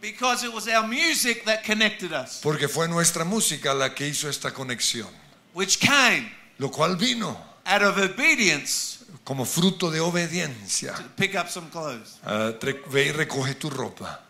because 0.00 0.42
it 0.44 0.52
was 0.52 0.66
our 0.68 0.86
music 0.86 1.44
that 1.44 1.62
connected 1.64 2.12
us, 2.12 2.40
Porque 2.42 2.66
fue 2.68 2.88
nuestra 2.88 3.24
música 3.24 3.72
la 3.72 3.94
que 3.94 4.06
hizo 4.08 4.28
esta 4.28 4.50
conexión. 4.52 5.08
which 5.54 5.78
came 5.78 6.30
Lo 6.58 6.70
cual 6.70 6.96
vino 6.96 7.36
out 7.64 7.82
of 7.82 7.96
obedience 7.98 8.98
como 9.24 9.44
fruto 9.44 9.90
de 9.90 10.00
obediencia. 10.00 10.94
to 10.94 11.04
pick 11.16 11.36
up 11.36 11.48
some 11.48 11.68
clothes. 11.70 12.18
Tre- 12.60 12.82
ve 12.90 13.06
y 13.06 13.12
recoge 13.12 13.54
tu 13.54 13.70
ropa. 13.70 14.20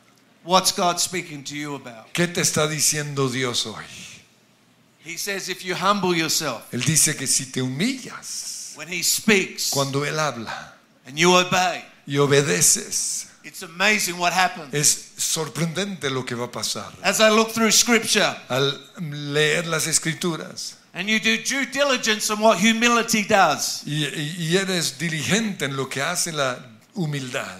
What's 0.45 0.73
God 0.73 0.99
speaking 0.99 1.45
to 1.45 1.55
you 1.57 1.77
about? 1.77 2.13
¿Qué 2.13 2.27
te 2.27 2.41
está 2.41 2.67
diciendo 2.69 3.29
Dios 3.31 3.65
hoy? 3.67 3.85
He 5.05 5.17
says, 5.17 5.49
if 5.49 5.65
you 5.65 5.75
humble 5.75 6.15
yourself 6.15 6.63
Él 6.73 6.83
dice 6.85 7.17
que 7.17 7.27
si 7.27 7.47
te 7.47 7.61
humillas 7.61 8.75
when 8.77 8.89
He 8.89 9.03
speaks 9.03 9.71
cuando 9.71 10.05
Él 10.05 10.19
habla 10.19 10.75
and 11.07 11.19
you 11.19 11.33
obey, 11.35 11.85
y 12.07 12.19
obedeces, 12.19 13.27
it's 13.45 13.63
amazing 13.63 14.17
what 14.19 14.33
happens. 14.33 14.73
es 14.75 15.13
sorprendente 15.17 16.11
lo 16.11 16.25
que 16.25 16.35
va 16.37 16.45
a 16.47 16.51
pasar. 16.53 16.93
As 17.03 17.21
I 17.21 17.31
look 17.31 17.51
through 17.53 17.71
Scripture 17.73 18.37
Al 18.49 18.81
leer 19.01 19.67
las 19.67 19.87
escrituras 19.87 20.75
and 20.95 21.09
you 21.09 21.19
do 21.19 21.37
due 21.43 21.67
diligence 21.67 22.31
on 22.31 22.39
what 22.41 22.59
humility 22.59 23.23
does, 23.25 23.83
y, 23.87 24.05
y- 24.07 24.37
y 24.39 24.57
eres 24.57 24.99
diligente 24.99 25.65
en 25.65 25.77
lo 25.77 25.89
que 25.89 26.01
hace 26.03 26.31
la 26.33 26.59
humildad, 26.95 27.59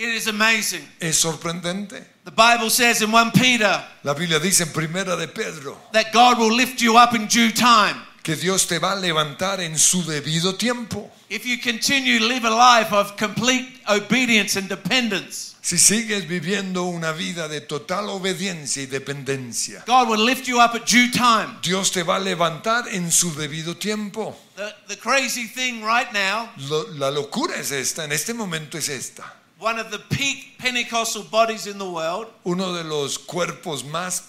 it 0.00 0.08
is 0.14 0.26
amazing. 0.26 0.82
es 1.00 1.16
sorprendente. 1.18 2.02
The 2.24 2.30
Bible 2.30 2.70
says 2.70 3.02
in 3.02 3.10
1 3.12 3.32
Peter 3.32 3.82
La 4.04 4.14
Biblia 4.14 4.38
dice 4.38 4.62
en 4.62 4.72
Primera 4.72 5.16
de 5.16 5.26
Pedro 5.28 5.76
that 5.92 6.12
God 6.12 6.38
will 6.38 6.54
lift 6.54 6.80
you 6.80 6.96
up 6.96 7.14
in 7.14 7.26
due 7.26 7.50
time. 7.52 7.96
que 8.22 8.36
Dios 8.36 8.66
te 8.66 8.78
va 8.78 8.92
a 8.92 8.96
levantar 8.96 9.60
en 9.60 9.78
su 9.78 10.02
debido 10.02 10.56
tiempo. 10.58 11.10
If 11.30 11.46
you 11.46 11.58
continue 11.58 12.18
to 12.18 12.26
live 12.26 12.44
a 12.44 12.50
life 12.50 12.92
of 12.92 13.16
complete 13.16 13.66
obedience 13.88 14.56
and 14.56 14.68
dependence, 14.68 15.46
Si 15.62 15.76
sigues 15.78 16.26
viviendo 16.26 16.84
una 16.84 17.12
vida 17.12 17.46
de 17.48 17.60
total 17.60 18.08
obediencia 18.08 18.82
y 18.82 18.86
dependencia, 18.86 19.82
God 19.86 20.08
will 20.08 20.24
lift 20.24 20.46
you 20.46 20.58
up 20.60 20.74
at 20.74 20.86
due 20.86 21.10
time. 21.10 21.58
Dios 21.62 21.90
te 21.92 22.02
va 22.02 22.16
a 22.16 22.18
levantar 22.18 22.88
en 22.88 23.10
su 23.12 23.30
debido 23.34 23.76
tiempo. 23.76 24.36
The, 24.56 24.74
the 24.88 24.96
crazy 24.96 25.46
thing 25.46 25.82
right 25.82 26.10
now, 26.12 26.48
Lo- 26.68 26.86
la 26.94 27.10
locura 27.10 27.56
es 27.56 27.70
esta, 27.72 28.04
en 28.04 28.12
este 28.12 28.32
momento 28.34 28.78
es 28.78 28.88
esta. 28.88 29.34
One 29.60 29.78
of 29.78 29.90
the 29.90 29.98
peak 29.98 30.58
Pentecostal 30.58 31.22
bodies 31.22 31.66
in 31.66 31.78
the 31.78 31.84
world 31.84 32.26
Uno 32.44 32.72
de 32.72 32.82
los 32.82 33.18
cuerpos 33.18 33.84
más, 33.84 34.24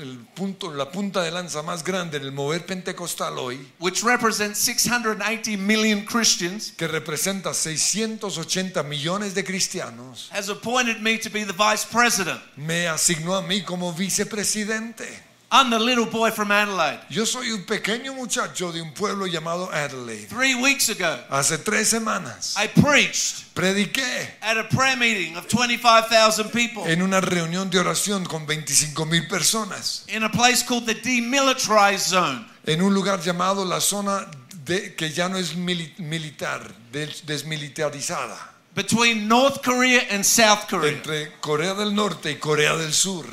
el 0.00 0.18
punto, 0.34 0.70
la 0.70 0.90
punta 0.90 1.22
de 1.22 1.30
lanza 1.30 1.62
más 1.62 1.82
grande 1.84 2.16
en 2.16 2.24
el 2.24 2.32
mover 2.32 2.66
pentecostal 2.66 3.38
hoy, 3.38 3.58
which 3.78 4.02
represents 4.02 4.58
680 4.60 5.56
million 5.58 6.04
Christians, 6.04 6.72
que 6.76 6.88
representa 6.88 7.54
680 7.54 8.82
millones 8.82 9.34
de 9.34 9.44
cristianos, 9.44 10.28
has 10.32 10.48
appointed 10.48 11.00
me 11.00 11.18
to 11.18 11.30
be 11.30 11.44
the 11.44 11.52
vice 11.52 11.84
president. 11.84 12.40
me 12.56 12.86
asignó 12.86 13.34
a 13.36 13.42
mí 13.42 13.62
como 13.62 13.92
vicepresidente. 13.92 15.33
I'm 15.56 15.70
the 15.70 15.78
little 15.78 16.06
boy 16.06 16.32
from 16.32 16.50
Adelaide. 16.50 16.98
Yo 17.10 17.24
soy 17.24 17.52
un 17.52 17.62
pequeño 17.64 18.12
muchacho 18.12 18.72
de 18.72 18.82
un 18.82 18.90
pueblo 18.92 19.26
llamado 19.26 19.70
Adelaide. 19.72 20.26
Three 20.28 20.56
weeks 20.56 20.88
ago, 20.88 21.16
Hace 21.30 21.58
tres 21.58 21.88
semanas 21.90 22.56
I 22.58 22.66
preached 22.66 23.54
prediqué 23.54 24.30
at 24.42 24.56
a 24.58 24.64
prayer 24.64 24.96
meeting 24.96 25.36
of 25.36 25.46
25,000 25.46 26.50
people 26.50 26.82
en 26.90 27.02
una 27.02 27.20
reunión 27.20 27.70
de 27.70 27.78
oración 27.78 28.24
con 28.24 28.46
25 28.46 29.06
mil 29.06 29.28
personas 29.28 30.04
in 30.08 30.24
a 30.24 30.28
place 30.28 30.64
called 30.64 30.86
the 30.86 30.94
demilitarized 30.94 32.08
zone. 32.10 32.44
en 32.66 32.82
un 32.82 32.92
lugar 32.92 33.20
llamado 33.20 33.64
la 33.64 33.78
zona 33.80 34.26
de, 34.64 34.96
que 34.96 35.10
ya 35.10 35.28
no 35.28 35.36
es 35.38 35.54
mili- 35.54 35.96
militar, 35.98 36.62
des- 36.90 37.24
desmilitarizada, 37.26 38.36
between 38.74 39.28
North 39.28 39.62
Korea 39.62 40.02
and 40.10 40.24
South 40.24 40.66
Korea. 40.68 40.90
entre 40.90 41.32
Corea 41.40 41.74
del 41.74 41.94
Norte 41.94 42.32
y 42.32 42.36
Corea 42.40 42.74
del 42.76 42.92
Sur. 42.92 43.24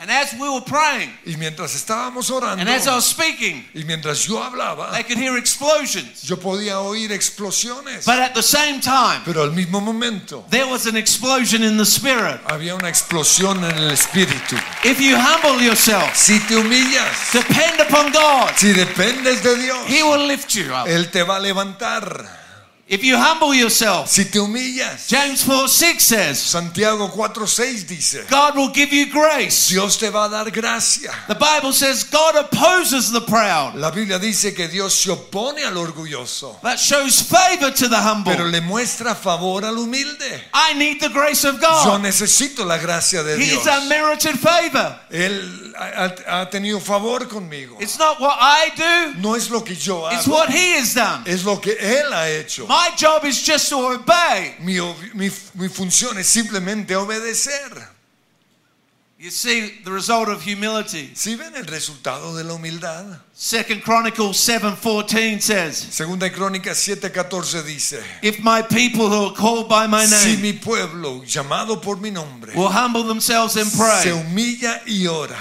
And 0.00 0.10
as 0.10 0.32
we 0.32 0.48
were 0.48 0.62
praying, 0.62 1.10
Y 1.26 1.36
mientras 1.36 1.74
estábamos 1.74 2.30
orando 2.30 2.58
and 2.62 2.70
as 2.70 2.86
I 2.86 2.94
was 2.94 3.04
speaking, 3.04 3.68
y 3.74 3.84
mientras 3.84 4.26
yo 4.26 4.42
hablaba, 4.42 4.92
they 4.92 5.02
could 5.04 5.18
hear 5.18 5.36
explosions. 5.36 6.22
yo 6.22 6.36
podía 6.38 6.80
oír 6.80 7.12
explosiones, 7.12 8.06
But 8.06 8.18
at 8.18 8.32
the 8.32 8.42
same 8.42 8.80
time, 8.80 9.20
pero 9.26 9.42
al 9.42 9.52
mismo 9.52 9.78
momento 9.78 10.46
there 10.48 10.64
was 10.66 10.86
an 10.86 10.96
explosion 10.96 11.62
in 11.62 11.76
the 11.76 11.84
spirit. 11.84 12.40
había 12.46 12.74
una 12.74 12.88
explosión 12.88 13.62
en 13.62 13.76
el 13.76 13.90
espíritu. 13.90 14.56
If 14.84 15.00
you 15.00 15.16
humble 15.18 15.62
yourself, 15.62 16.16
Si 16.16 16.38
te 16.48 16.54
humillas, 16.56 17.32
depend 17.34 17.80
upon 17.82 18.10
God, 18.10 18.52
si 18.56 18.72
dependes 18.72 19.42
de 19.42 19.54
Dios, 19.56 19.86
He 19.86 20.02
will 20.02 20.26
lift 20.26 20.54
you 20.54 20.72
up. 20.72 20.86
Él 20.88 21.10
te 21.10 21.22
va 21.22 21.36
a 21.36 21.40
levantar. 21.40 22.40
If 22.92 23.04
you 23.04 23.16
humble 23.16 23.54
yourself, 23.54 24.08
Si 24.08 24.24
te 24.24 24.40
humillas, 24.40 25.06
James 25.08 25.44
4 25.44 25.68
6 25.68 26.02
says, 26.04 26.40
Santiago 26.40 27.06
4:6 27.08 27.86
dice, 27.86 28.24
God 28.28 28.56
will 28.56 28.70
give 28.72 28.92
you 28.92 29.06
grace. 29.12 29.68
Dios 29.68 29.96
te 29.96 30.10
va 30.10 30.24
a 30.24 30.28
dar 30.28 30.50
gracia. 30.50 31.12
The 31.28 31.36
Bible 31.36 31.72
says 31.72 32.02
God 32.02 32.34
opposes 32.34 33.12
the 33.12 33.20
proud, 33.20 33.76
La 33.76 33.92
Biblia 33.92 34.18
dice 34.18 34.52
que 34.56 34.66
Dios 34.66 34.92
se 34.92 35.12
opone 35.12 35.62
al 35.64 35.74
orgulloso, 35.76 36.60
but 36.62 36.80
shows 36.80 37.22
favor 37.22 37.70
to 37.70 37.86
the 37.86 37.96
humble. 37.96 38.32
pero 38.34 38.46
le 38.48 38.60
muestra 38.60 39.14
favor 39.14 39.64
al 39.64 39.76
humilde. 39.78 40.40
I 40.52 40.74
need 40.74 40.98
the 41.00 41.10
grace 41.10 41.44
of 41.44 41.60
Yo 41.60 41.68
God. 41.68 42.00
necesito 42.02 42.64
la 42.66 42.78
gracia 42.78 43.22
de 43.22 43.36
His 43.38 43.50
Dios. 43.62 43.66
unmerited 43.68 44.36
favor. 44.36 44.98
Él 45.12 45.72
ha, 45.78 46.12
ha 46.40 46.50
tenido 46.50 46.80
favor 46.80 47.28
conmigo. 47.28 47.76
It's 47.80 48.00
not 48.00 48.18
what 48.20 48.36
I 48.40 48.70
do, 49.14 49.20
No 49.20 49.36
es 49.36 49.48
lo 49.48 49.60
que 49.62 49.76
yo 49.76 50.08
it's 50.10 50.26
hago, 50.26 50.32
what 50.34 50.48
He 50.50 50.72
has 50.76 50.92
done. 50.92 51.22
es 51.26 51.44
lo 51.44 51.60
que 51.60 51.76
Él 51.78 52.12
ha 52.12 52.28
hecho. 52.28 52.66
My 52.66 52.79
job 52.96 53.24
is 53.24 53.42
just 53.42 53.68
to 53.70 53.76
obey. 53.76 54.54
Mi, 54.60 54.78
mi, 55.14 55.30
mi 55.54 55.68
función 55.68 56.18
es 56.18 56.26
simplemente 56.28 56.94
obedecer. 56.96 57.88
You 59.20 59.30
see 59.30 59.82
the 59.84 59.92
result 59.92 60.30
of 60.30 60.42
humility. 60.42 61.10
Si 61.14 61.34
ven 61.34 61.54
el 61.54 61.66
resultado 61.66 62.34
de 62.34 62.42
la 62.42 62.54
humildad. 62.54 63.20
Second 63.34 63.82
Chronicles 63.82 64.38
7:14 64.38 65.42
says, 65.42 65.76
Segunda 65.76 66.26
de 66.26 66.34
Crónicas 66.34 66.78
7:14 66.78 67.62
dice, 67.62 68.02
"If 68.22 68.38
my 68.38 68.62
people 68.62 69.10
who 69.10 69.26
are 69.26 69.34
called 69.34 69.68
by 69.68 69.86
my 69.86 70.06
si 70.06 70.36
name 70.36 70.40
mi 70.40 70.52
pueblo, 70.54 71.22
llamado 71.26 71.82
por 71.82 71.96
mi 71.96 72.10
nombre, 72.10 72.54
will 72.54 72.70
humble 72.70 73.04
themselves 73.04 73.56
and 73.56 73.70
se 73.70 73.76
pray." 73.76 74.10
humilla 74.10 74.80
y 74.86 75.06
ora. 75.06 75.36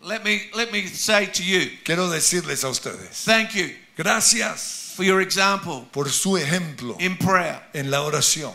Let 0.00 0.24
me 0.24 0.50
let 0.54 0.72
me 0.72 0.86
say 0.86 1.26
to 1.26 1.44
you, 1.44 1.70
Quiero 1.84 2.08
decirles 2.08 2.64
a 2.64 2.70
ustedes, 2.70 3.24
thank 3.26 3.54
you 3.54 3.74
gracias 3.94 4.81
for 4.94 5.04
your 5.04 5.20
example 5.20 5.86
por 5.92 6.08
su 6.10 6.36
ejemplo 6.36 6.96
in 7.00 7.16
prayer. 7.16 7.60
en 7.74 7.90
la 7.90 8.02
oración. 8.02 8.52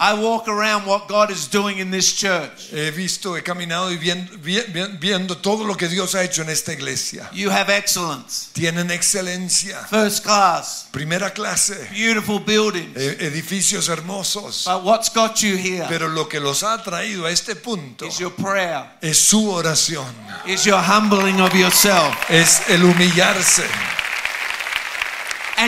I 0.00 0.14
walk 0.14 0.46
around 0.46 0.86
what 0.86 1.08
God 1.08 1.28
is 1.32 1.48
doing 1.50 1.78
in 1.80 1.90
this 1.90 2.12
church. 2.14 2.70
He 2.70 2.92
visto, 2.92 3.34
he 3.34 3.42
caminado 3.42 3.90
y 3.90 3.96
viendo, 3.96 4.30
vi- 4.38 4.62
vi- 4.72 4.96
viendo 5.00 5.36
todo 5.38 5.64
lo 5.64 5.74
que 5.74 5.88
Dios 5.88 6.14
ha 6.14 6.22
hecho 6.22 6.42
en 6.42 6.50
esta 6.50 6.72
iglesia. 6.72 7.28
You 7.32 7.50
have 7.50 7.68
excellence, 7.68 8.50
Tienen 8.52 8.92
excelencia, 8.92 9.76
first 9.90 10.22
class, 10.22 10.86
primera 10.92 11.32
clase, 11.34 11.88
beautiful 11.90 12.38
buildings. 12.38 12.96
e- 12.96 13.26
edificios 13.26 13.88
hermosos. 13.88 14.66
But 14.66 14.84
what's 14.84 15.08
got 15.12 15.40
you 15.42 15.56
here 15.56 15.86
Pero 15.88 16.06
lo 16.06 16.28
que 16.28 16.38
los 16.38 16.62
ha 16.62 16.80
traído 16.84 17.26
a 17.26 17.32
este 17.32 17.56
punto 17.56 18.06
is 18.06 18.18
your 18.20 18.30
prayer, 18.32 18.84
es 19.02 19.18
su 19.18 19.50
oración, 19.50 20.06
is 20.46 20.64
your 20.64 20.78
humbling 20.80 21.40
of 21.40 21.52
yourself. 21.56 22.14
es 22.30 22.60
el 22.68 22.84
humillarse. 22.84 23.64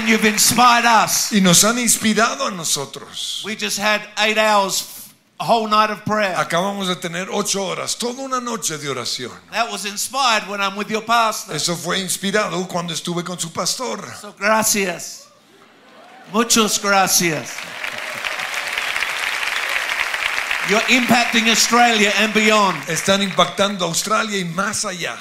And 0.01 0.09
you've 0.09 0.25
inspired 0.25 0.87
us. 0.87 1.31
Y 1.31 1.41
nos 1.41 1.63
han 1.63 1.77
inspirado 1.77 2.47
a 2.47 2.51
nosotros. 2.51 3.43
We 3.45 3.55
just 3.55 3.79
had 3.79 4.01
eight 4.17 4.39
hours, 4.39 5.13
a 5.39 5.45
whole 5.45 5.69
night 5.69 5.91
of 5.91 6.07
prayer. 6.07 6.35
Acabamos 6.37 6.89
de 6.89 6.97
tener 6.97 7.29
ocho 7.31 7.61
horas, 7.61 7.99
toda 7.99 8.23
una 8.23 8.41
noche 8.41 8.79
de 8.79 8.89
oración. 8.89 9.31
That 9.53 9.71
was 9.71 9.85
inspired 9.85 10.49
when 10.49 10.63
I'm 10.63 10.75
with 10.75 10.89
your 10.89 11.03
pastor. 11.03 11.55
Eso 11.55 11.77
fue 11.77 11.99
inspirado 11.99 12.67
cuando 12.67 12.95
estuve 12.95 13.23
con 13.23 13.39
su 13.39 13.51
pastor. 13.51 14.03
So 14.19 14.33
gracias. 14.39 15.29
Muchas 16.33 16.79
gracias. 16.81 17.55
You're 20.71 20.81
impacting 20.89 21.51
Australia 21.51 22.11
and 22.17 22.33
beyond. 22.33 22.89
Están 22.89 23.21
impactando 23.21 23.85
Australia 23.85 24.39
y 24.39 24.45
más 24.45 24.87
allá. 24.87 25.19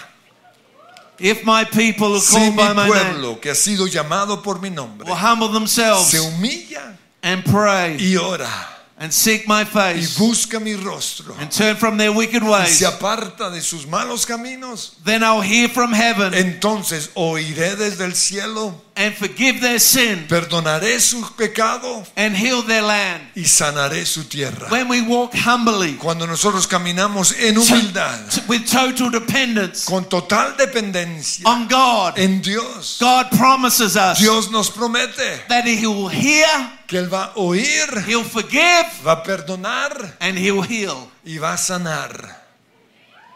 If 1.20 1.44
my 1.44 1.66
people 1.66 2.14
who 2.14 2.20
Si 2.20 2.38
call 2.38 2.52
by 2.56 2.74
my 2.74 2.88
name 2.88 3.14
pueblo, 3.14 3.42
que 3.42 3.52
ha 3.52 3.56
sido 3.56 3.88
llamado 3.88 4.42
por 4.42 4.60
mi 4.60 4.70
nombre, 4.70 5.06
will 5.06 5.16
humble 5.16 5.50
themselves 5.50 6.10
se 6.10 6.18
humilla 6.18 6.98
and 7.22 7.44
pray 7.44 7.98
y 8.00 8.16
ora 8.16 8.50
and 8.98 9.12
seek 9.12 9.48
my 9.48 9.62
y 9.62 9.66
face 9.66 10.18
busca 10.18 10.60
mi 10.62 10.76
rostro 10.76 11.36
and 11.40 11.52
turn 11.52 11.76
from 11.76 11.98
their 11.98 12.12
wicked 12.12 12.42
y 12.42 12.50
ways, 12.50 12.78
se 12.78 12.86
aparta 12.86 13.50
de 13.50 13.62
sus 13.62 13.86
malos 13.86 14.26
caminos, 14.26 14.96
then 15.04 15.24
I'll 15.24 15.42
hear 15.42 15.70
from 15.70 15.92
heaven 15.94 16.34
entonces 16.34 17.10
oiré 17.16 17.76
desde 17.76 18.06
el 18.06 18.14
cielo, 18.14 18.74
and 19.00 19.16
forgive 19.16 19.62
their 19.62 19.80
sin 19.80 20.28
perdonaré 20.28 21.00
su 21.00 21.22
pecado 21.38 22.04
and 22.18 22.36
heal 22.36 22.62
their 22.64 22.82
land. 22.84 23.22
y 23.34 23.46
sanaré 23.46 24.06
su 24.06 24.26
tierra. 24.26 24.68
When 24.70 24.90
we 24.90 25.02
walk 25.02 25.34
humbly 25.34 25.94
Cuando 25.96 26.28
nosotros 26.28 26.68
caminamos 26.68 27.34
en 27.40 27.56
humildad, 27.56 28.20
with 28.50 28.70
total 28.70 29.10
dependence 29.10 29.86
con 29.86 30.04
total 30.10 30.58
dependencia 30.58 31.48
on 31.48 31.68
God, 31.70 32.20
en 32.20 32.42
Dios, 32.42 32.98
God 33.00 33.28
promises 33.38 33.96
us 33.96 34.20
Dios 34.20 34.52
nos 34.52 34.70
promete 34.70 35.48
that 35.48 35.66
He 35.66 35.88
will 35.88 36.10
hear, 36.10 36.46
que 36.86 37.00
Él 37.00 37.08
va 37.12 37.32
a 37.34 37.40
oír, 37.40 38.04
He'll 38.06 38.26
forgive, 38.26 38.86
va 39.06 39.14
a 39.14 39.24
perdonar 39.24 40.18
and 40.20 40.38
He'll 40.38 40.62
heal. 40.62 41.10
y 41.24 41.38
va 41.38 41.54
a 41.54 41.58
sanar. 41.58 42.38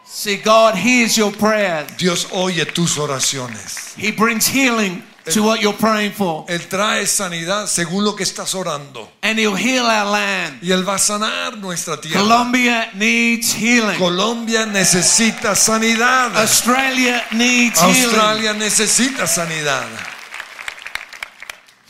See, 0.06 0.36
God 0.36 0.74
hears 0.76 1.16
your 1.16 1.32
prayers. 1.32 1.96
Dios 1.96 2.28
oye 2.32 2.66
tus 2.66 2.98
oraciones. 2.98 3.94
He 3.96 4.12
brings 4.12 4.46
healing 4.46 5.02
to 5.32 5.42
what 5.42 5.60
you're 5.62 5.76
praying 5.78 6.12
for, 6.12 6.44
Él 6.48 6.68
trae 6.68 7.06
sanidad 7.06 7.66
según 7.66 8.04
lo 8.04 8.14
que 8.14 8.24
estás 8.24 8.54
orando. 8.54 9.08
and 9.22 9.38
He'll 9.38 9.54
heal 9.56 9.86
our 9.86 10.04
land. 10.10 10.58
Y 10.62 10.70
Él 10.70 10.86
va 10.86 10.96
a 10.96 10.98
sanar 10.98 11.56
nuestra 11.58 11.98
tierra. 12.00 12.20
Colombia 12.20 12.90
needs 12.94 13.52
healing. 13.54 13.98
Colombia 13.98 14.66
necesita 14.66 15.54
sanidad. 15.54 16.36
Australia 16.36 17.24
needs 17.32 17.80
healing. 17.80 18.04
Australia 18.04 18.52
necesita 18.54 19.26
sanidad. 19.26 19.86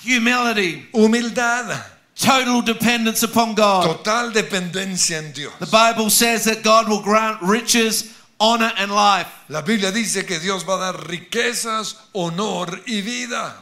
Humility, 0.02 0.86
Humildad. 0.92 1.82
total 2.14 2.62
dependence 2.62 3.22
upon 3.22 3.54
God. 3.54 3.84
Total 3.86 4.30
dependencia 4.32 5.18
en 5.18 5.32
Dios. 5.32 5.52
The 5.58 5.66
Bible 5.66 6.10
says 6.10 6.44
that 6.44 6.62
God 6.62 6.88
will 6.88 7.02
grant 7.02 7.40
riches, 7.42 8.13
honor, 8.38 8.72
and 8.76 8.92
life. 8.92 9.28
La 9.48 9.62
Biblia 9.62 9.90
dice 9.90 10.24
que 10.24 10.38
Dios 10.38 10.64
va 10.68 10.74
a 10.74 10.92
dar 10.92 11.08
riquezas, 11.08 11.96
honor 12.12 12.82
y 12.86 13.00
vida. 13.00 13.60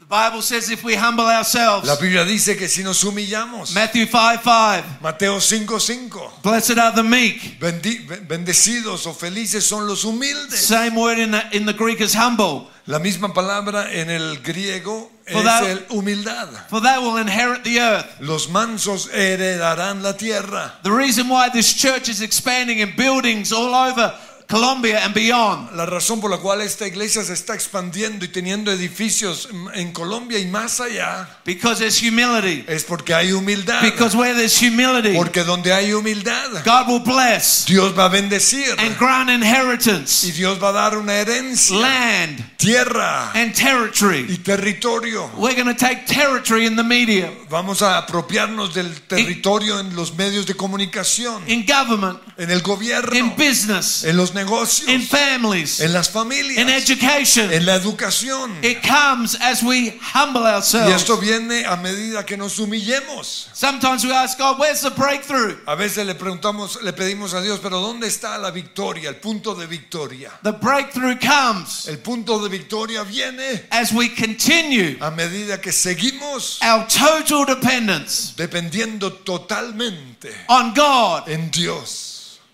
The 0.00 0.06
Bible 0.06 0.42
says 0.42 0.68
if 0.70 0.82
we 0.82 0.96
humble 0.96 1.26
ourselves, 1.26 1.86
La 1.86 1.94
Biblia 1.96 2.24
dice 2.24 2.56
que 2.56 2.68
si 2.68 2.82
nos 2.82 3.02
humillamos, 3.04 3.72
Matthew 3.72 4.06
5 4.06 4.42
5, 4.42 4.84
Mateo 5.00 5.38
5:5, 5.38 6.42
blessed 6.42 6.78
are 6.78 6.94
the 6.94 7.02
meek. 7.02 7.58
bendecidos 7.60 9.06
o 9.06 9.14
felices 9.14 9.64
son 9.64 9.86
los 9.86 10.04
humildes. 10.04 10.60
Same 10.60 10.96
word 10.96 11.18
in 11.18 11.30
the, 11.30 11.42
in 11.56 11.66
the 11.66 11.72
Greek 11.72 12.00
as 12.00 12.14
humble, 12.14 12.68
La 12.86 12.98
misma 12.98 13.32
palabra 13.32 13.92
en 13.92 14.10
el 14.10 14.42
griego 14.42 15.11
es 15.26 15.44
that- 15.44 15.62
el 15.64 15.78
humildad. 15.88 16.48
for 16.68 16.80
they 16.80 16.98
will 16.98 17.16
inherit 17.16 17.62
the 17.64 17.78
earth. 17.80 18.06
Los 18.20 18.48
mansos 18.48 19.08
heredarán 19.12 20.02
la 20.02 20.12
tierra. 20.12 20.72
The 20.82 20.90
reason 20.92 21.28
why 21.28 21.48
this 21.50 21.72
church 21.74 22.08
is 22.08 22.20
expanding 22.20 22.78
in 22.80 22.94
buildings 22.96 23.52
all 23.52 23.74
over 23.74 24.12
Colombia 24.52 25.02
and 25.02 25.14
beyond 25.14 25.74
La 25.74 25.86
razón 25.86 26.20
por 26.20 26.30
la 26.30 26.36
cual 26.36 26.60
esta 26.60 26.86
iglesia 26.86 27.24
se 27.24 27.32
está 27.32 27.54
expandiendo 27.54 28.26
y 28.26 28.28
teniendo 28.28 28.70
edificios 28.70 29.48
en 29.72 29.92
Colombia 29.92 30.38
y 30.38 30.44
más 30.44 30.78
allá 30.78 31.26
because 31.46 31.78
there's 31.78 32.02
humility. 32.02 32.62
es 32.68 32.84
porque 32.84 33.14
hay 33.14 33.32
humildad. 33.32 33.80
Because 33.80 34.14
where 34.14 34.34
there's 34.34 34.60
humility, 34.60 35.14
Porque 35.16 35.42
donde 35.42 35.72
hay 35.72 35.94
humildad, 35.94 36.62
God 36.66 36.86
will 36.86 37.00
bless 37.00 37.64
Dios 37.64 37.98
va 37.98 38.04
a 38.04 38.08
bendecir 38.08 38.74
and 38.78 38.98
grant 38.98 39.30
y 39.30 39.34
inheritance, 39.36 40.30
Dios 40.32 40.62
va 40.62 40.68
a 40.68 40.72
dar 40.72 40.98
una 40.98 41.14
herencia, 41.14 41.74
land, 41.74 42.58
tierra 42.58 43.32
and 43.32 43.54
territory. 43.54 44.26
y 44.28 44.36
territorio. 44.36 45.30
We're 45.38 45.54
going 45.54 45.74
to 45.74 45.74
take 45.74 46.04
territory 46.06 46.66
in 46.66 46.76
the 46.76 46.84
media, 46.84 47.32
Vamos 47.48 47.80
a 47.80 47.96
apropiarnos 47.96 48.74
del 48.74 49.00
territorio 49.02 49.80
en 49.80 49.96
los 49.96 50.14
medios 50.14 50.44
de 50.44 50.54
comunicación, 50.54 51.42
in 51.48 51.64
government, 51.64 52.18
en 52.36 52.50
el 52.50 52.60
gobierno, 52.60 53.16
in 53.16 53.30
business, 53.34 54.04
en 54.04 54.14
los 54.18 54.34
in 54.41 54.41
negocios, 54.44 55.08
families, 55.08 55.80
en 55.80 55.92
las 55.92 56.08
in 56.08 56.12
familias, 56.12 56.88
education. 56.88 57.52
en 57.52 57.64
la 57.66 57.74
educación. 57.76 58.52
It 58.62 58.82
comes 58.82 59.36
as 59.40 59.62
we 59.62 59.98
humble 60.14 60.42
Y 60.42 60.54
ourselves. 60.54 60.94
esto 61.02 61.16
viene 61.18 61.64
a 61.66 61.76
medida 61.76 62.24
que 62.24 62.36
nos 62.36 62.58
humillemos. 62.58 63.48
Sometimes 63.52 64.04
we 64.04 64.12
ask 64.12 64.38
God, 64.38 64.58
where's 64.58 64.80
the 64.82 64.90
breakthrough? 64.90 65.56
A 65.66 65.74
veces 65.74 66.06
le 66.06 66.14
preguntamos, 66.14 66.80
le 66.82 66.92
pedimos 66.92 67.34
a 67.34 67.40
Dios, 67.40 67.60
pero 67.62 67.80
¿dónde 67.80 68.06
está 68.08 68.38
la 68.38 68.50
victoria, 68.50 69.08
el 69.08 69.16
punto 69.16 69.54
de 69.54 69.66
victoria? 69.66 70.30
The 70.42 70.52
breakthrough 70.52 71.18
comes 71.20 71.86
El 71.88 71.98
punto 71.98 72.38
de 72.38 72.48
victoria 72.48 73.02
viene 73.04 73.66
as 73.70 73.92
we 73.92 74.08
continue 74.14 74.96
a 75.00 75.10
medida 75.10 75.60
que 75.60 75.72
seguimos 75.72 76.58
our 76.62 76.86
total 76.86 77.44
dependence 77.46 78.34
dependiendo 78.36 79.12
totalmente 79.12 80.32
on 80.48 80.72
God 80.74 81.28
en 81.28 81.50
Dios, 81.50 82.11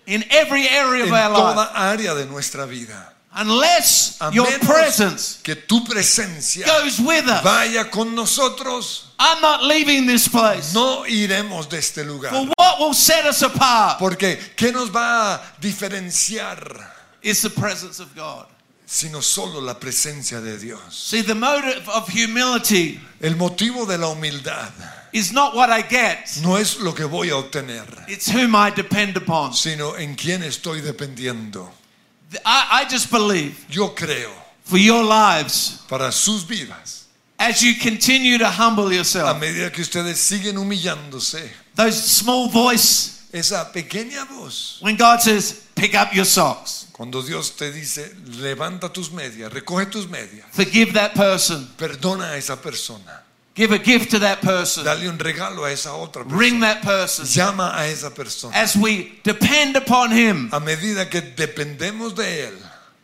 in 0.09 0.25
every 0.29 0.67
area 0.67 1.03
of 1.03 1.09
en 1.09 1.13
our 1.15 1.29
life. 1.29 1.55
toda 1.55 1.71
área 1.73 2.13
de 2.15 2.25
nuestra 2.25 2.65
vida. 2.65 3.13
Unless 3.31 4.17
A 4.21 4.31
your 4.33 4.47
menos 4.47 4.65
presence 4.67 5.39
que 5.43 5.55
tu 5.55 5.83
presencia 5.85 6.65
goes 6.65 6.99
with 6.99 7.25
us, 7.27 7.43
vaya 7.43 7.89
con 7.89 8.15
nosotros, 8.15 9.11
I'm 9.19 9.39
not 9.41 9.63
leaving 9.63 10.07
this 10.07 10.27
place. 10.27 10.73
no 10.73 11.03
iremos 11.05 11.69
de 11.69 11.77
este 11.77 12.03
lugar. 12.03 12.31
For 12.31 12.47
what 12.57 12.79
will 12.79 12.93
set 12.95 13.25
us 13.25 13.41
apart 13.43 13.99
Porque 13.99 14.39
¿qué 14.57 14.71
nos 14.73 14.89
va 14.89 15.35
a 15.35 15.41
diferenciar? 15.61 16.91
is 17.21 17.41
the 17.41 17.49
presence 17.49 17.99
of 17.99 18.13
God. 18.15 18.45
sino 18.85 19.21
solo 19.21 19.61
la 19.61 19.75
presencia 19.75 20.41
de 20.41 20.57
Dios. 20.57 20.81
See, 20.95 21.21
the 21.21 21.35
motive 21.35 21.87
of 21.89 22.09
humility 22.09 22.99
El 23.21 23.35
motivo 23.35 23.85
de 23.85 23.97
la 23.99 24.07
humildad 24.07 24.71
is 25.13 25.31
not 25.31 25.55
what 25.55 25.69
I 25.69 25.81
get, 25.81 26.39
no 26.43 26.55
es 26.55 26.79
lo 26.79 26.93
que 26.93 27.05
voy 27.05 27.29
a 27.29 27.35
obtener, 27.35 27.85
it's 28.07 28.29
whom 28.29 28.55
I 28.55 28.71
depend 28.71 29.17
upon. 29.17 29.53
sino 29.53 29.95
en 29.95 30.15
quién 30.15 30.43
estoy 30.43 30.81
dependiendo. 30.81 31.69
I, 32.45 32.83
I 32.83 32.85
just 32.89 33.09
believe 33.11 33.65
Yo 33.69 33.95
creo 33.95 34.31
for 34.63 34.77
your 34.77 35.03
lives, 35.03 35.83
para 35.87 36.11
sus 36.11 36.43
vidas, 36.43 37.07
as 37.39 37.63
you 37.63 37.73
continue 37.75 38.37
to 38.37 38.47
humble 38.47 38.87
a 38.89 38.93
yourself, 38.93 39.39
medida 39.39 39.71
que 39.71 39.81
ustedes 39.81 40.19
siguen 40.19 40.57
humillándose, 40.57 41.49
those 41.73 41.95
small 41.95 42.49
voice, 42.49 43.27
esa 43.33 43.71
pequeña 43.73 44.25
voz, 44.29 44.77
when 44.81 44.95
God 44.95 45.21
says, 45.21 45.67
pick 45.73 45.95
up 45.95 46.13
your 46.13 46.25
socks, 46.25 46.87
cuando 46.93 47.23
Dios 47.23 47.55
te 47.55 47.71
dice, 47.71 48.13
levanta 48.39 48.93
tus 48.93 49.09
medias, 49.11 49.51
recoge 49.51 49.89
tus 49.89 50.07
medias, 50.07 50.45
forgive 50.51 50.93
that 50.93 51.15
person, 51.15 51.67
perdona 51.75 52.33
a 52.33 52.37
esa 52.37 52.57
persona, 52.57 53.23
give 53.59 53.73
a 53.73 53.77
gift 53.77 54.11
to 54.11 54.19
that 54.19 54.41
person, 54.41 54.85
dale 54.85 55.09
un 55.09 55.17
regalo 55.17 55.65
a 55.65 55.71
esa 55.71 55.89
otra 55.89 56.23
ring 56.23 56.61
persona, 56.61 56.73
that 56.73 56.81
person. 56.81 57.25
llama 57.25 57.73
a 57.75 57.87
esa 57.87 58.09
persona. 58.09 58.55
As 58.55 58.75
we 58.77 59.19
depend 59.23 59.75
upon 59.75 60.11
Him, 60.11 60.49
A 60.53 60.61
medida 60.61 61.09
que 61.09 61.21
dependemos 61.21 62.15
de 62.15 62.47
Él, 62.47 62.53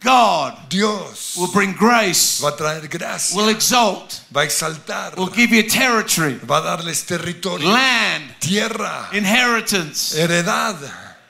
God 0.01 0.69
Dios 0.69 1.35
will 1.35 1.51
bring 1.51 1.73
grace, 1.73 2.39
va 2.41 2.49
a 2.49 2.55
traer 2.55 2.87
gracia, 2.87 3.35
will 3.35 3.49
exalt, 3.49 4.21
va 4.31 4.41
a 4.41 4.45
exaltar, 4.45 5.17
will 5.17 5.27
give 5.29 5.51
you 5.51 5.63
territory, 5.63 6.35
va 6.35 6.59
a 6.59 6.77
darles 6.77 7.05
territorio, 7.05 7.67
land, 7.67 8.23
tierra, 8.39 9.09
inheritance, 9.11 10.15
heredad, 10.15 10.77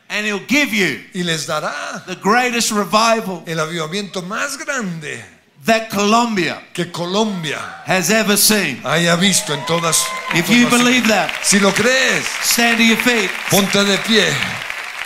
and 0.09 0.27
He'll 0.27 0.45
give 0.45 0.71
you 0.71 0.99
y 1.15 1.23
les 1.23 1.47
dará 1.47 2.05
the 2.05 2.15
greatest 2.15 2.71
revival 2.71 3.43
el 3.47 3.57
avivamiento 3.59 4.21
más 4.21 4.55
grande 4.57 5.35
that 5.65 5.89
Colombia 5.89 6.62
que 6.73 6.91
Colombia 6.91 7.60
has 7.86 8.10
ever 8.10 8.38
seen. 8.38 8.82
haya 8.84 9.15
visto 9.15 9.54
en 9.54 9.65
todas. 9.65 10.06
If 10.34 10.49
you 10.49 10.69
believe 10.69 11.08
that, 11.08 11.32
si 11.43 11.60
lo 11.60 11.71
crees, 11.71 12.25
stand 12.41 12.78
to 12.78 12.84
your 12.84 12.97
feet 12.97 13.30
ponte 13.49 13.84
de 13.84 13.97
pie 13.99 14.34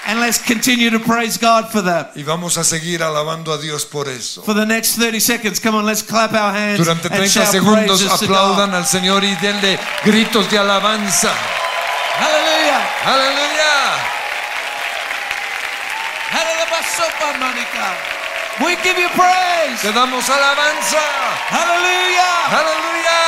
and 0.05 0.19
let's 0.19 0.39
continue 0.41 0.89
to 0.89 0.99
praise 0.99 1.37
God 1.37 1.71
for 1.71 1.81
that. 1.83 2.11
y 2.15 2.23
vamos 2.23 2.57
a 2.57 2.63
seguir 2.63 3.01
alabando 3.03 3.53
a 3.53 3.57
Dios 3.57 3.85
por 3.85 4.07
eso. 4.09 4.41
For 4.41 4.53
the 4.53 4.65
next 4.65 4.97
30 4.97 5.19
seconds, 5.19 5.59
come 5.59 5.75
on, 5.75 5.85
let's 5.85 6.03
clap 6.03 6.33
our 6.33 6.51
hands 6.51 6.79
Durante 6.79 7.07
and 7.07 7.15
30 7.15 7.27
shout 7.27 7.47
segundos 7.47 8.05
aplaudan 8.09 8.73
al 8.73 8.85
Señor 8.85 9.23
y 9.23 9.35
denle 9.35 9.79
gritos 10.03 10.49
de 10.49 10.57
alabanza. 10.57 11.31
Hallelujah. 12.19 12.83
Aleluya. 13.05 13.49
Hallelujah. 16.31 18.18
We 18.59 18.75
give 18.83 18.97
you 18.99 19.09
praise. 19.15 19.81
Te 19.81 19.91
damos 19.93 20.29
alabanza. 20.29 20.99
Hallelujah. 21.49 22.59
Aleluya. 22.59 23.21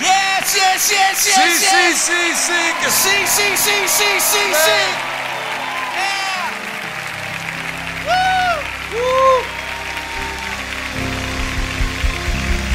Yes, 0.00 0.54
yes, 0.56 0.90
yes, 0.90 1.18
Sí, 1.18 1.30
yes, 1.30 1.58
sí, 1.58 1.64
yes. 1.66 1.98
sí, 1.98 2.20
sí. 2.46 2.60
que 2.80 2.88
sí. 2.90 3.16
See, 3.26 3.26
see, 3.26 3.56
see, 3.56 3.88
see, 3.88 4.20
see, 4.20 4.54
see. 4.54 4.88
Yeah. 5.98 6.48
Woo. 8.08 8.56
Woo. 8.94 9.42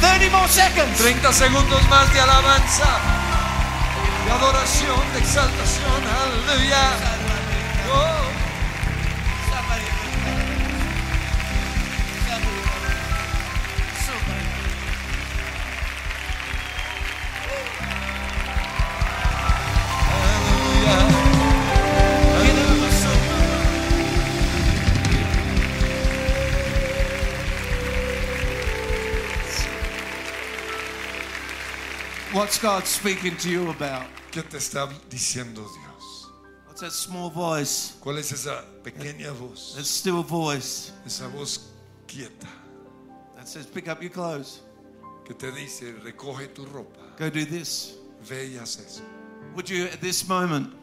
30 0.02 0.30
more 0.30 0.48
seconds. 0.48 0.98
30 1.00 1.34
segundos 1.34 1.82
más 1.90 2.14
de 2.14 2.20
alabanza, 2.20 2.90
de 4.26 4.32
adoración, 4.32 5.02
de 5.14 5.20
exaltación. 5.20 6.04
Aleluya. 6.22 6.84
Oh. 7.92 8.23
What's 32.34 32.58
God 32.58 32.86
speaking 32.88 33.38
to 33.38 33.50
you 33.50 33.70
about? 33.70 34.08
¿Qué 34.32 34.42
te 34.42 34.58
está 34.58 34.88
diciendo 35.10 35.56
Dios? 35.72 36.32
What's 36.66 36.82
that 36.82 36.92
small 36.92 37.30
voice? 37.30 37.94
¿Cuál 38.02 38.18
es 38.18 38.32
esa 38.32 38.64
pequeña 38.84 39.32
voz? 39.38 39.76
That 39.76 39.86
still 39.86 40.20
a 40.20 40.24
voice 40.24 40.92
Esa 41.06 41.28
voz 41.28 41.70
quieta 42.08 42.48
that 43.36 43.48
says, 43.48 43.66
pick 43.68 43.88
up 43.88 44.02
your 44.02 44.10
clothes. 44.12 44.62
que 45.26 45.36
te 45.36 45.52
dice, 45.52 45.94
recoge 46.04 46.54
tu 46.54 46.66
ropa, 46.66 47.00
Go 47.18 47.30
do 47.30 47.46
this. 47.46 47.98
ve 48.24 48.48
y 48.52 48.58
haz 48.58 48.80
eso. 48.80 49.04
Would 49.56 49.70
you, 49.70 49.86
at 49.86 50.02
this 50.02 50.28
moment, 50.28 50.74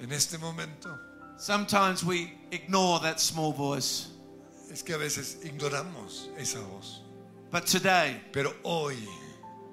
En 0.00 0.10
este 0.12 0.38
momento 0.40 0.98
sometimes 1.36 2.02
we 2.04 2.32
ignore 2.50 2.98
that 3.00 3.20
small 3.20 3.52
voice. 3.52 4.08
es 4.72 4.82
que 4.82 4.94
a 4.94 4.98
veces 4.98 5.36
ignoramos 5.44 6.28
esa 6.36 6.58
voz. 6.60 7.02
But 7.52 7.66
today, 7.66 8.20
Pero 8.32 8.52
hoy, 8.64 8.96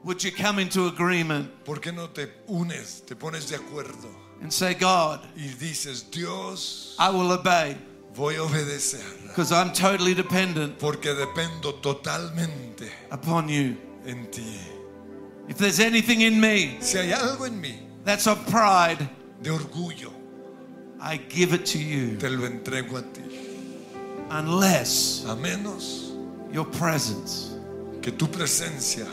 would 0.05 0.23
you 0.23 0.31
come 0.31 0.59
into 0.59 0.85
agreement 0.87 1.49
¿por 1.65 1.79
qué 1.81 1.91
no 1.93 2.07
te 2.07 2.27
unes, 2.47 3.01
te 3.05 3.15
pones 3.15 3.49
de 3.49 3.57
acuerdo 3.57 4.07
and 4.41 4.51
say, 4.53 4.73
God, 4.73 5.21
y 5.35 5.47
dices, 5.59 6.03
Dios, 6.11 6.95
I 6.99 7.09
will 7.09 7.31
obey 7.31 7.75
voy 8.13 8.35
a 8.35 8.43
obedecer 8.43 9.01
because 9.27 9.51
I'm 9.51 9.73
totally 9.73 10.13
dependent 10.13 10.77
porque 10.79 11.13
dependo 11.15 11.81
totalmente 11.81 12.89
upon 13.11 13.49
you. 13.49 13.75
en 14.05 14.27
ti? 14.31 14.59
If 15.47 15.57
there's 15.57 15.79
anything 15.79 16.21
in 16.21 16.39
me 16.39 16.77
Si 16.79 16.97
hay 16.97 17.11
algo 17.11 17.45
en 17.47 17.59
mí 17.59 17.75
that's 18.03 18.27
of 18.27 18.37
pride, 18.47 19.09
de 19.41 19.49
orgullo, 19.51 20.11
I 21.01 21.17
give 21.17 21.53
it 21.53 21.65
to 21.67 21.79
you 21.79 22.15
te 22.17 22.29
lo 22.29 22.47
entrego 22.47 22.97
a 22.99 23.01
ti. 23.01 23.21
unless 24.29 25.25
A 25.27 25.35
menos 25.35 26.11
your 26.51 26.65
presence 26.65 27.57
que 28.01 28.11
tu 28.11 28.27
presencia 28.27 29.07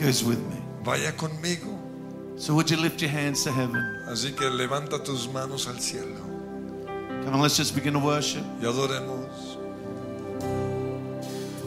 goes 0.00 0.24
with 0.24 0.38
me. 0.48 0.56
vaya 0.82 1.12
conmigo. 1.12 1.76
So 2.36 2.54
would 2.54 2.70
you 2.70 2.78
lift 2.78 3.02
your 3.02 3.10
hands 3.10 3.44
to 3.44 3.52
heaven? 3.52 3.84
Así 4.08 4.34
que 4.34 4.48
levanta 4.48 4.98
tus 5.04 5.28
manos 5.28 5.66
al 5.68 5.78
cielo 5.78 6.16
Come 7.24 7.34
on, 7.34 7.40
let's 7.42 7.56
just 7.56 7.74
begin 7.74 7.92
to 7.92 7.98
worship. 7.98 8.42
y 8.60 8.64
adoremos. 8.66 9.58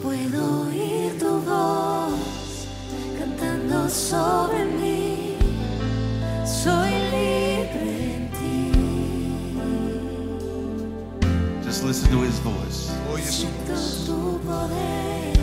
Puedo 0.01 0.61
oír 0.67 1.17
tu 1.19 1.39
voz 1.41 2.67
cantando 3.19 3.87
sobre 3.87 4.65
mí. 4.65 5.37
Soy 6.43 6.89
libre 7.11 8.15
en 8.15 8.31
ti. 8.31 8.71
Just 11.63 11.83
listen 11.83 12.09
to 12.09 12.21
his 12.23 12.39
voice. 12.39 12.89
Oye 13.11 13.23
su 13.23 13.45
Siento 13.45 14.39
voz. 14.43 15.42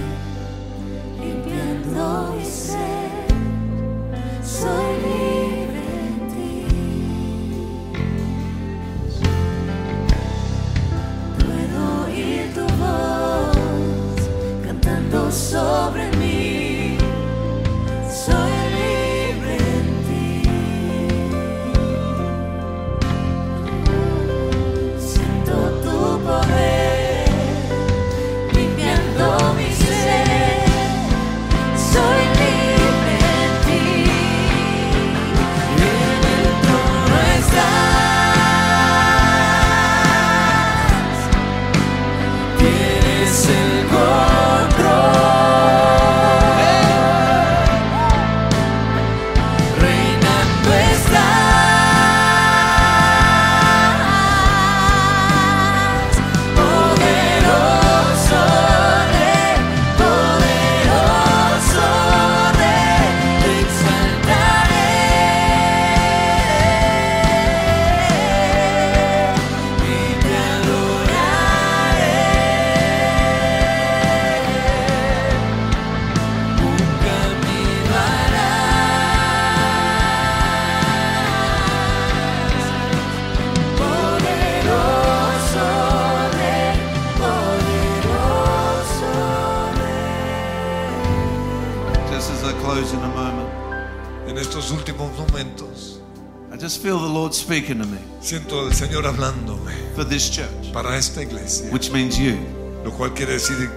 Señor 99.01 99.15
hablándome 99.15 99.73
for 99.95 100.05
this 100.05 100.31
church, 100.31 100.73
para 100.73 100.95
esta 100.97 101.23
iglesia, 101.23 101.71
which 101.73 101.91
means 101.91 102.19
you. 102.19 102.37
lo 102.85 102.91
cual 102.91 103.15
quiere 103.15 103.33
decir 103.33 103.71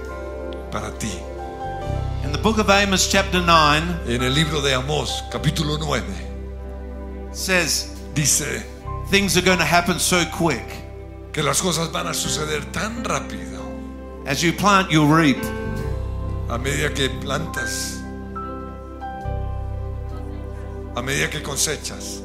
para 0.69 0.91
ti. 0.97 1.11
In 2.25 2.31
the 2.33 2.37
book 2.37 2.57
of 2.57 2.69
Amos, 2.69 3.07
chapter 3.09 3.41
9, 3.41 4.01
En 4.07 4.21
el 4.21 4.33
libro 4.33 4.61
de 4.61 4.73
Amós, 4.73 5.23
capítulo 5.31 5.77
9, 5.79 6.03
says 7.31 7.89
dice 8.13 8.63
things 9.09 9.37
are 9.37 9.41
going 9.41 9.57
to 9.57 9.65
happen 9.65 9.97
so 9.97 10.25
quick. 10.25 10.65
que 11.31 11.41
las 11.41 11.61
cosas 11.61 11.89
van 11.91 12.07
a 12.07 12.13
suceder 12.13 12.69
tan 12.73 13.03
rápido. 13.05 13.63
As 14.25 14.41
you 14.43 14.51
plant, 14.51 14.91
you'll 14.91 15.07
reap. 15.07 15.41
A 16.49 16.57
medida 16.57 16.93
que 16.93 17.09
plantas, 17.21 18.01
a 20.95 21.01
medida 21.01 21.29
que 21.29 21.41
cosechas, 21.41 22.22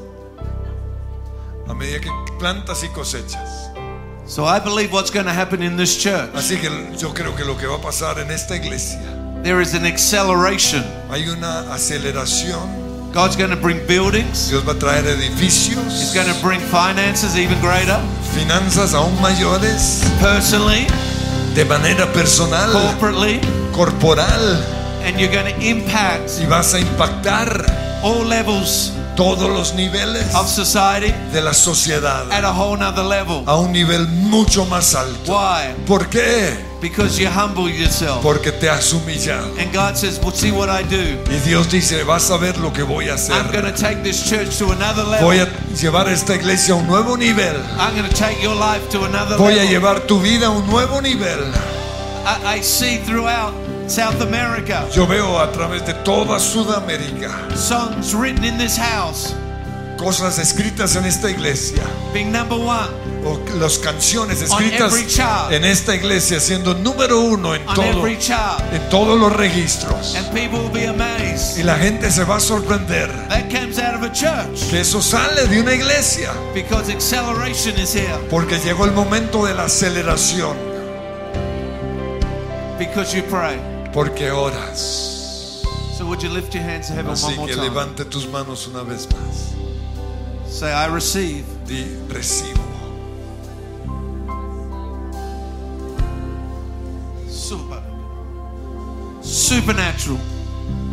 a 1.68 1.74
medida 1.74 2.00
que 2.00 2.10
plantas 2.38 2.82
y 2.82 2.88
cosechas. 2.88 3.70
So 4.26 4.44
I 4.44 4.58
believe 4.60 4.92
what's 4.92 5.10
going 5.10 5.26
to 5.26 5.32
happen 5.32 5.62
in 5.62 5.76
this 5.76 5.96
church, 5.96 6.30
Así 6.34 6.58
que 6.60 6.68
yo 6.98 7.14
creo 7.14 7.34
que 7.34 7.44
lo 7.44 7.56
que 7.56 7.66
va 7.66 7.76
a 7.76 7.80
pasar 7.80 8.18
en 8.18 8.30
esta 8.30 8.56
iglesia, 8.56 9.00
there 9.42 9.60
is 9.62 9.74
an 9.74 9.86
acceleration. 9.86 10.84
hay 11.10 11.28
una 11.28 11.72
aceleración. 11.72 13.12
God's 13.12 13.36
going 13.36 13.50
to 13.50 13.56
bring 13.56 13.80
buildings. 13.86 14.50
Dios 14.50 14.62
va 14.68 14.72
a 14.72 14.78
traer 14.78 15.04
He's 15.06 16.12
going 16.14 16.26
to 16.26 16.38
bring 16.42 16.60
finances 16.60 17.36
even 17.38 17.58
greater. 17.60 17.98
finanzas 18.34 18.92
aún 18.94 19.18
mayores, 19.22 20.02
Personally, 20.20 20.86
de 21.54 21.64
manera 21.64 22.06
personal, 22.12 22.70
corporately, 22.70 23.40
corporal, 23.72 24.62
and 25.04 25.18
you're 25.18 25.32
going 25.32 25.46
to 25.46 25.60
impact 25.66 26.38
y 26.38 26.46
vas 26.46 26.74
a 26.74 26.80
impactar 26.80 27.64
all 28.02 28.26
levels 28.26 28.92
todos 29.18 29.50
los 29.50 29.74
niveles 29.74 30.32
of 30.32 30.46
society 30.48 31.12
de 31.32 31.40
la 31.42 31.52
sociedad 31.52 32.30
at 32.30 32.44
a 32.44 32.52
whole 32.52 32.78
nother 32.78 33.04
level. 33.04 33.42
a 33.46 33.56
un 33.56 33.72
nivel 33.72 34.06
mucho 34.06 34.64
más 34.66 34.94
alto. 34.94 35.32
Why? 35.32 35.74
¿Por 35.86 36.08
qué? 36.08 36.56
Because 36.80 37.18
you 37.20 37.28
humble 37.28 37.68
yourself. 37.68 38.22
Porque 38.22 38.52
te 38.52 38.68
has 38.70 38.92
humillado. 38.92 39.52
And 39.58 39.72
God 39.72 39.96
says, 39.96 40.20
Well, 40.20 40.32
see 40.32 40.52
what 40.52 40.68
I 40.68 40.84
do. 40.84 41.18
Y 41.28 41.40
Dios 41.44 41.68
dice, 41.68 42.04
vas 42.04 42.30
a 42.30 42.36
ver 42.36 42.56
lo 42.58 42.72
que 42.72 42.84
voy 42.84 43.08
a 43.08 43.16
I'm 43.16 43.50
going 43.50 43.64
to 43.64 43.72
hacer. 43.72 43.80
take 43.94 44.02
this 44.04 44.22
church 44.30 44.56
to 44.58 44.70
another 44.70 45.02
Voy 45.20 45.38
level. 45.38 45.52
a 45.52 45.74
llevar 45.74 46.08
esta 46.08 46.36
iglesia 46.36 46.74
a 46.74 46.76
un 46.76 46.86
nuevo 46.86 47.16
nivel. 47.16 47.56
I'm 47.80 47.96
going 47.96 48.08
to 48.08 48.14
take 48.16 48.40
your 48.40 48.54
life 48.54 48.88
to 48.90 49.04
another 49.04 49.36
Voy 49.36 49.54
a 49.54 49.56
level. 49.56 49.68
llevar 49.70 50.00
tu 50.06 50.20
vida 50.20 50.46
a 50.46 50.50
un 50.50 50.64
nuevo 50.68 51.00
nivel. 51.00 51.40
I, 52.24 52.58
I 52.58 52.62
see 52.62 52.98
throughout 52.98 53.52
South 53.88 54.20
America 54.20 54.86
Yo 54.94 55.06
veo 55.06 55.38
a 55.38 55.50
través 55.52 55.84
de 55.86 55.94
toda 56.04 56.38
Sudamérica 56.38 57.30
songs 57.56 58.14
written 58.14 58.44
in 58.44 58.58
this 58.58 58.76
house 58.76 59.34
cosas 59.96 60.38
escritas 60.38 60.94
en 60.96 61.04
esta 61.06 61.28
iglesia 61.30 61.82
being 62.12 62.30
number 62.30 62.58
one 62.58 62.88
o 63.24 63.38
las 63.58 63.78
canciones 63.78 64.38
On 64.50 64.62
escritas 64.62 64.92
every 64.92 65.06
chart. 65.06 65.50
en 65.52 65.64
esta 65.64 65.94
iglesia 65.94 66.38
siendo 66.38 66.74
número 66.74 67.20
uno 67.20 67.54
en 67.54 67.64
todo 67.66 68.06
todos 68.90 69.18
los 69.18 69.32
registros 69.34 70.14
And 70.14 70.26
people 70.32 70.60
will 70.60 70.70
be 70.72 70.86
amazed. 70.86 71.58
y 71.58 71.62
la 71.64 71.76
gente 71.76 72.10
se 72.10 72.24
va 72.24 72.36
a 72.36 72.40
sorprender 72.40 73.10
That 73.28 73.50
comes 73.50 73.78
out 73.78 73.94
of 73.96 74.02
a 74.02 74.12
church 74.12 74.68
que 74.70 74.80
eso 74.80 75.00
sale 75.02 75.46
de 75.48 75.60
una 75.60 75.72
iglesia 75.74 76.30
because 76.54 76.92
acceleration 76.92 77.76
is 77.78 77.94
here. 77.94 78.18
porque 78.30 78.58
llegó 78.58 78.84
el 78.84 78.92
momento 78.92 79.46
de 79.46 79.54
la 79.54 79.64
aceleración 79.64 80.68
Because 82.78 83.12
you 83.12 83.24
pray. 83.24 83.58
Porque 83.92 84.30
oras. 84.30 85.62
So 85.96 86.06
would 86.06 86.22
you 86.22 86.28
lift 86.30 86.54
your 86.54 86.62
hands 86.62 86.88
to 86.88 86.94
heaven 86.94 87.06
one 87.10 87.14
así 87.16 87.36
more 87.36 87.48
que 87.48 87.54
time? 87.56 87.68
levante 87.68 88.04
tus 88.04 88.26
manos 88.26 88.68
una 88.68 88.82
vez 88.84 89.06
más. 89.08 89.54
Say, 90.48 90.72
I 90.72 90.86
receive. 90.86 91.44
Di 91.66 91.84
recibo. 92.08 92.62
Super, 97.28 97.82
supernatural. 99.22 100.20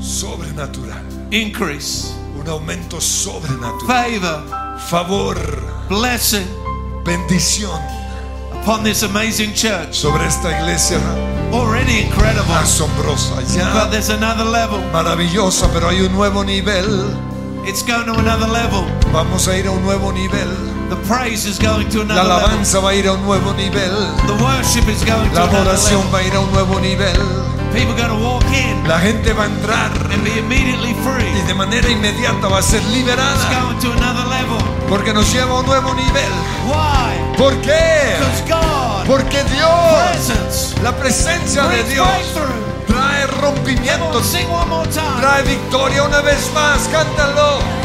Sobrenatural. 0.02 1.04
Increase, 1.32 2.14
un 2.38 2.48
aumento 2.48 3.00
sobrenatural. 3.00 3.88
Favor, 3.88 4.80
favor. 4.80 5.36
Blessing. 5.90 6.48
Bendición 7.06 7.80
upon 8.66 8.84
this 8.84 9.04
amazing 9.04 9.54
church. 9.54 9.94
sobre 9.94 10.26
esta 10.26 10.50
iglesia 10.60 10.98
Already 11.54 12.02
incredible, 12.02 12.54
asombrosa 12.58 13.36
but 13.36 13.46
ya 13.54 13.86
there's 13.90 14.10
another 14.10 14.44
level. 14.46 14.82
maravillosa 14.92 15.70
pero 15.72 15.90
hay 15.90 16.02
un 16.02 16.12
nuevo 16.14 16.44
nivel 16.44 17.14
It's 17.66 17.82
going 17.86 18.06
to 18.06 18.14
another 18.18 18.48
level. 18.50 18.86
vamos 19.14 19.48
a 19.48 19.58
ir 19.58 19.68
a 19.68 19.72
un 19.72 19.84
nuevo 19.84 20.12
nivel 20.12 20.50
The 20.90 20.98
praise 21.08 21.46
is 21.46 21.58
going 21.60 21.90
to 21.90 22.04
la 22.04 22.14
another 22.14 22.24
level. 22.24 22.42
alabanza 22.42 22.80
va 22.80 22.90
a 22.90 22.96
ir 22.96 23.08
a 23.08 23.14
un 23.14 23.22
nuevo 23.26 23.54
nivel 23.54 23.94
The 24.26 24.34
worship 24.44 24.88
is 24.90 25.04
going 25.06 25.30
to 25.30 25.36
la 25.36 25.44
another 25.46 25.62
adoración 25.62 26.02
level. 26.06 26.14
va 26.14 26.20
a 26.20 26.24
ir 26.28 26.34
a 26.36 26.40
un 26.42 26.52
nuevo 26.52 26.80
nivel 26.80 27.18
People 27.74 27.92
are 27.94 28.08
going 28.08 28.18
to 28.18 28.24
walk 28.26 28.46
in 28.54 28.88
la 28.88 29.00
gente 29.00 29.34
va 29.34 29.44
a 29.44 29.48
entrar 29.48 29.92
and 30.12 30.24
be 30.24 30.38
immediately 30.40 30.94
free. 31.06 31.30
y 31.38 31.42
de 31.48 31.54
manera 31.54 31.90
inmediata 31.90 32.48
va 32.48 32.58
a 32.60 32.62
ser 32.62 32.82
It's 32.82 32.90
liberada 32.90 33.46
going 33.54 33.78
to 33.80 33.92
another 33.94 34.26
level. 34.30 34.62
Porque 34.96 35.14
nos 35.14 35.30
lleva 35.34 35.52
a 35.52 35.60
un 35.60 35.66
nuevo 35.66 35.94
nivel. 35.94 36.32
Why? 36.66 37.38
¿por 37.38 37.54
qué? 37.58 38.16
Because 38.18 38.44
God, 38.48 39.06
porque 39.06 39.44
Dios 39.44 39.70
presence, 40.14 40.82
la 40.82 40.94
presencia 40.96 41.64
de 41.64 41.84
Dios 41.84 42.08
trae 42.88 43.28
rompimiento 43.42 44.22
trae 45.20 45.44
victoria 45.44 46.02
una 46.04 46.22
vez 46.22 46.50
más. 46.54 46.88
Cántalo 46.88 47.85